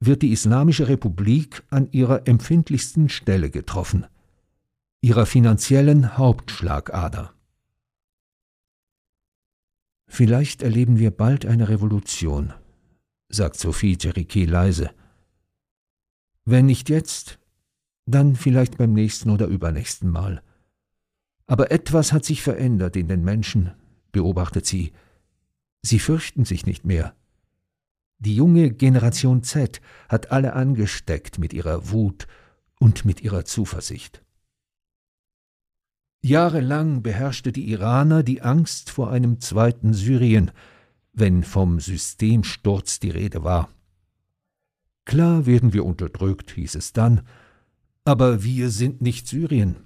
wird 0.00 0.22
die 0.22 0.32
Islamische 0.32 0.88
Republik 0.88 1.62
an 1.70 1.88
ihrer 1.92 2.26
empfindlichsten 2.26 3.08
Stelle 3.08 3.50
getroffen– 3.50 4.06
ihrer 5.00 5.26
finanziellen 5.26 6.18
Hauptschlagader. 6.18 7.32
Vielleicht 10.08 10.62
erleben 10.62 10.98
wir 10.98 11.10
bald 11.10 11.46
eine 11.46 11.68
Revolution, 11.68 12.52
sagt 13.28 13.56
Sophie 13.56 13.96
Jericho 14.00 14.40
leise. 14.40 14.90
Wenn 16.44 16.66
nicht 16.66 16.88
jetzt, 16.88 17.38
dann 18.06 18.34
vielleicht 18.34 18.78
beim 18.78 18.92
nächsten 18.92 19.30
oder 19.30 19.46
übernächsten 19.46 20.10
Mal. 20.10 20.42
Aber 21.46 21.70
etwas 21.70 22.12
hat 22.12 22.24
sich 22.24 22.42
verändert 22.42 22.96
in 22.96 23.06
den 23.06 23.22
Menschen, 23.22 23.72
beobachtet 24.12 24.66
sie. 24.66 24.92
Sie 25.82 25.98
fürchten 25.98 26.44
sich 26.44 26.66
nicht 26.66 26.84
mehr. 26.84 27.14
Die 28.18 28.34
junge 28.34 28.70
Generation 28.70 29.44
Z 29.44 29.80
hat 30.08 30.32
alle 30.32 30.54
angesteckt 30.54 31.38
mit 31.38 31.52
ihrer 31.52 31.90
Wut 31.90 32.26
und 32.80 33.04
mit 33.04 33.20
ihrer 33.20 33.44
Zuversicht. 33.44 34.24
Jahrelang 36.20 37.02
beherrschte 37.02 37.52
die 37.52 37.70
Iraner 37.70 38.22
die 38.22 38.42
Angst 38.42 38.90
vor 38.90 39.10
einem 39.10 39.40
zweiten 39.40 39.94
Syrien, 39.94 40.50
wenn 41.12 41.44
vom 41.44 41.80
Systemsturz 41.80 42.98
die 43.00 43.10
Rede 43.10 43.44
war. 43.44 43.68
Klar 45.04 45.46
werden 45.46 45.72
wir 45.72 45.84
unterdrückt, 45.84 46.50
hieß 46.50 46.74
es 46.74 46.92
dann, 46.92 47.22
aber 48.04 48.42
wir 48.42 48.70
sind 48.70 49.00
nicht 49.00 49.26
Syrien. 49.26 49.76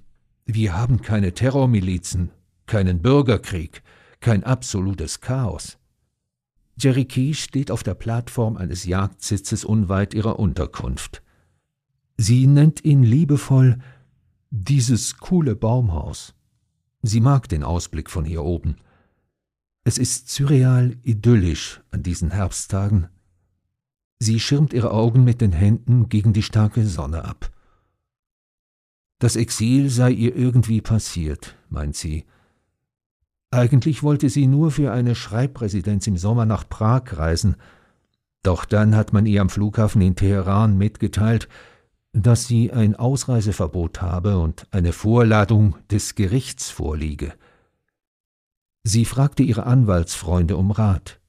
Wir 0.45 0.77
haben 0.77 1.03
keine 1.03 1.33
Terrormilizen, 1.33 2.31
keinen 2.67 3.03
Bürgerkrieg, 3.03 3.83
kein 4.21 4.43
absolutes 4.43 5.21
Chaos. 5.21 5.79
Jerry 6.79 7.05
Key 7.05 7.35
steht 7.35 7.71
auf 7.71 7.83
der 7.83 7.95
Plattform 7.95 8.57
eines 8.57 8.85
Jagdsitzes 8.85 9.65
unweit 9.65 10.15
ihrer 10.15 10.39
Unterkunft. 10.39 11.23
Sie 12.17 12.47
nennt 12.47 12.85
ihn 12.85 13.03
liebevoll 13.03 13.79
dieses 14.55 15.17
coole 15.17 15.57
Baumhaus. 15.57 16.35
Sie 17.01 17.23
mag 17.23 17.49
den 17.49 17.65
Ausblick 17.65 18.11
von 18.11 18.27
hier 18.27 18.45
oben. 18.45 18.77
Es 19.83 19.97
ist 19.97 20.29
surreal 20.29 20.99
idyllisch 21.03 21.81
an 21.91 22.03
diesen 22.03 22.31
Herbsttagen. 22.31 23.09
Sie 24.19 24.39
schirmt 24.39 24.75
ihre 24.75 24.93
Augen 24.93 25.25
mit 25.25 25.41
den 25.41 25.53
Händen 25.53 26.11
gegen 26.11 26.35
die 26.35 26.43
starke 26.43 26.87
Sonne 26.87 27.25
ab. 27.25 27.51
Das 29.19 29.37
Exil 29.37 29.89
sei 29.89 30.11
ihr 30.11 30.37
irgendwie 30.37 30.83
passiert, 30.83 31.57
meint 31.71 31.97
sie. 31.97 32.27
Eigentlich 33.51 34.03
wollte 34.03 34.29
sie 34.29 34.47
nur 34.47 34.71
für 34.71 34.93
eine 34.93 35.15
Schreibresidenz 35.15 36.07
im 36.07 36.19
Sommer 36.19 36.45
nach 36.45 36.69
Prag 36.69 37.17
reisen, 37.17 37.57
doch 38.43 38.67
dann 38.67 38.97
hat 38.97 39.15
man 39.15 39.25
ihr 39.25 39.41
am 39.41 39.49
Flughafen 39.49 40.03
in 40.03 40.15
Teheran 40.15 40.77
mitgeteilt, 40.77 41.49
dass 42.13 42.47
sie 42.47 42.73
ein 42.73 42.95
Ausreiseverbot 42.95 44.03
habe 44.03 44.39
und 44.39 44.67
eine 44.71 44.93
Vorladung 44.93 45.77
des 45.91 46.15
Gerichts 46.15 46.71
vorliege. 46.71 47.35
Sie 48.85 49.05
fragte 49.05 49.43
ihre 49.43 49.65
Anwaltsfreunde 49.65 50.57
um 50.57 50.71
Rat. 50.71 51.21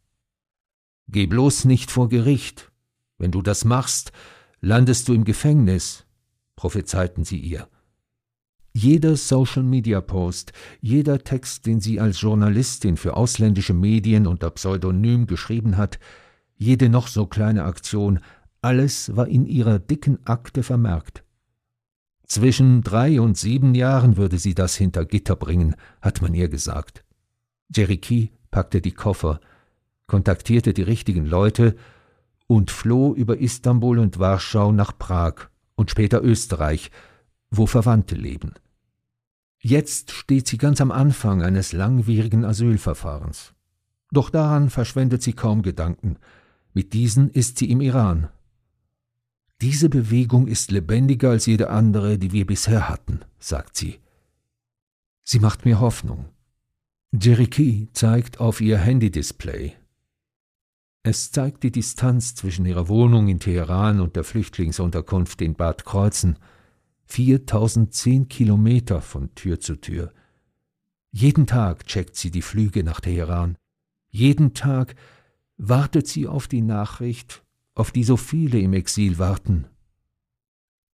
Geh 1.07 1.25
bloß 1.25 1.65
nicht 1.65 1.91
vor 1.91 2.09
Gericht. 2.09 2.71
Wenn 3.17 3.31
du 3.31 3.41
das 3.41 3.63
machst, 3.63 4.11
landest 4.59 5.07
du 5.07 5.13
im 5.13 5.23
Gefängnis, 5.23 6.05
prophezeiten 6.55 7.23
sie 7.23 7.37
ihr. 7.37 7.67
Jeder 8.73 9.15
Social-Media-Post, 9.15 10.51
jeder 10.81 11.23
Text, 11.23 11.67
den 11.67 11.79
sie 11.79 11.99
als 11.99 12.19
Journalistin 12.19 12.97
für 12.97 13.15
ausländische 13.15 13.75
Medien 13.75 14.25
unter 14.25 14.49
Pseudonym 14.49 15.27
geschrieben 15.27 15.77
hat, 15.77 15.99
jede 16.55 16.89
noch 16.89 17.07
so 17.07 17.27
kleine 17.27 17.65
Aktion, 17.65 18.19
alles 18.63 19.15
war 19.15 19.27
in 19.27 19.45
ihrer 19.45 19.79
dicken 19.79 20.19
Akte 20.25 20.63
vermerkt. 20.63 21.23
Zwischen 22.25 22.81
drei 22.81 23.19
und 23.19 23.37
sieben 23.37 23.75
Jahren 23.75 24.17
würde 24.17 24.39
sie 24.39 24.55
das 24.55 24.75
hinter 24.75 25.05
Gitter 25.05 25.35
bringen, 25.35 25.75
hat 26.01 26.21
man 26.21 26.33
ihr 26.33 26.49
gesagt. 26.49 27.03
Jeriki 27.75 28.31
packte 28.49 28.81
die 28.81 28.91
Koffer, 28.91 29.39
kontaktierte 30.07 30.73
die 30.73 30.81
richtigen 30.81 31.25
Leute 31.25 31.75
und 32.47 32.71
floh 32.71 33.13
über 33.13 33.37
Istanbul 33.37 33.99
und 33.99 34.19
Warschau 34.19 34.71
nach 34.71 34.97
Prag 34.97 35.49
und 35.75 35.91
später 35.91 36.23
Österreich, 36.23 36.91
wo 37.51 37.65
Verwandte 37.65 38.15
leben. 38.15 38.53
Jetzt 39.59 40.11
steht 40.11 40.47
sie 40.47 40.57
ganz 40.57 40.81
am 40.81 40.91
Anfang 40.91 41.41
eines 41.41 41.71
langwierigen 41.71 42.45
Asylverfahrens. 42.45 43.53
Doch 44.11 44.29
daran 44.29 44.69
verschwendet 44.69 45.23
sie 45.23 45.33
kaum 45.33 45.61
Gedanken. 45.61 46.17
Mit 46.73 46.93
diesen 46.93 47.29
ist 47.29 47.57
sie 47.57 47.71
im 47.71 47.81
Iran. 47.81 48.29
Diese 49.63 49.87
Bewegung 49.87 50.47
ist 50.47 50.71
lebendiger 50.71 51.29
als 51.29 51.45
jede 51.45 51.69
andere, 51.69 52.17
die 52.17 52.33
wir 52.33 52.45
bisher 52.45 52.89
hatten, 52.89 53.21
sagt 53.39 53.77
sie. 53.77 54.01
Sie 55.23 55.39
macht 55.39 55.63
mir 55.63 55.79
Hoffnung. 55.79 56.25
Jeriki 57.13 57.87
zeigt 57.93 58.41
auf 58.41 58.59
ihr 58.59 58.77
Handy-Display. 58.77 59.71
Es 61.03 61.31
zeigt 61.31 61.63
die 61.63 61.71
Distanz 61.71 62.35
zwischen 62.35 62.65
ihrer 62.65 62.89
Wohnung 62.89 63.29
in 63.29 63.39
Teheran 63.39 64.01
und 64.01 64.17
der 64.17 64.25
Flüchtlingsunterkunft 64.25 65.41
in 65.41 65.55
Bad 65.55 65.85
Kreuzen– 65.85 66.37
4010 67.05 68.27
Kilometer 68.27 69.01
von 69.01 69.33
Tür 69.33 69.61
zu 69.61 69.77
Tür. 69.77 70.11
Jeden 71.11 71.47
Tag 71.47 71.85
checkt 71.85 72.17
sie 72.17 72.31
die 72.31 72.41
Flüge 72.41 72.83
nach 72.83 72.99
Teheran. 72.99 73.57
Jeden 74.09 74.53
Tag 74.53 74.95
wartet 75.55 76.07
sie 76.07 76.27
auf 76.27 76.49
die 76.49 76.61
Nachricht, 76.61 77.43
auf 77.75 77.91
die 77.91 78.03
so 78.03 78.17
viele 78.17 78.59
im 78.59 78.73
Exil 78.73 79.17
warten. 79.17 79.67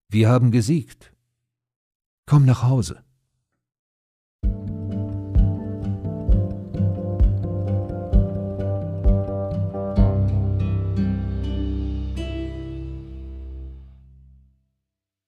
Wir 0.09 0.29
haben 0.29 0.51
gesiegt. 0.51 1.13
Komm 2.25 2.45
nach 2.45 2.63
Hause. 2.63 3.03